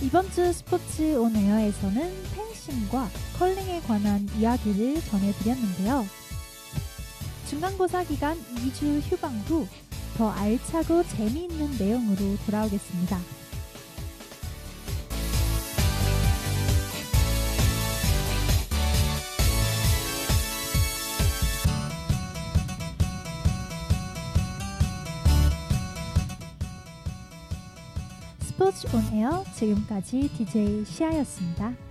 이번 0.00 0.30
주 0.32 0.52
스포츠 0.52 1.16
온 1.16 1.34
에어에서는 1.36 2.22
펜싱과 2.34 3.08
컬링에 3.38 3.80
관한 3.82 4.28
이야기를 4.36 5.00
전해드렸는데요. 5.02 6.06
중간고사 7.48 8.04
기간 8.04 8.36
2주 8.56 9.00
휴방 9.10 9.38
후 9.46 9.66
더 10.16 10.30
알차고 10.32 11.02
재미있는 11.04 11.78
내용으로 11.78 12.36
돌아오겠습니다. 12.44 13.18
지금까지 29.54 30.28
DJ 30.36 30.84
시아였습니다. 30.84 31.89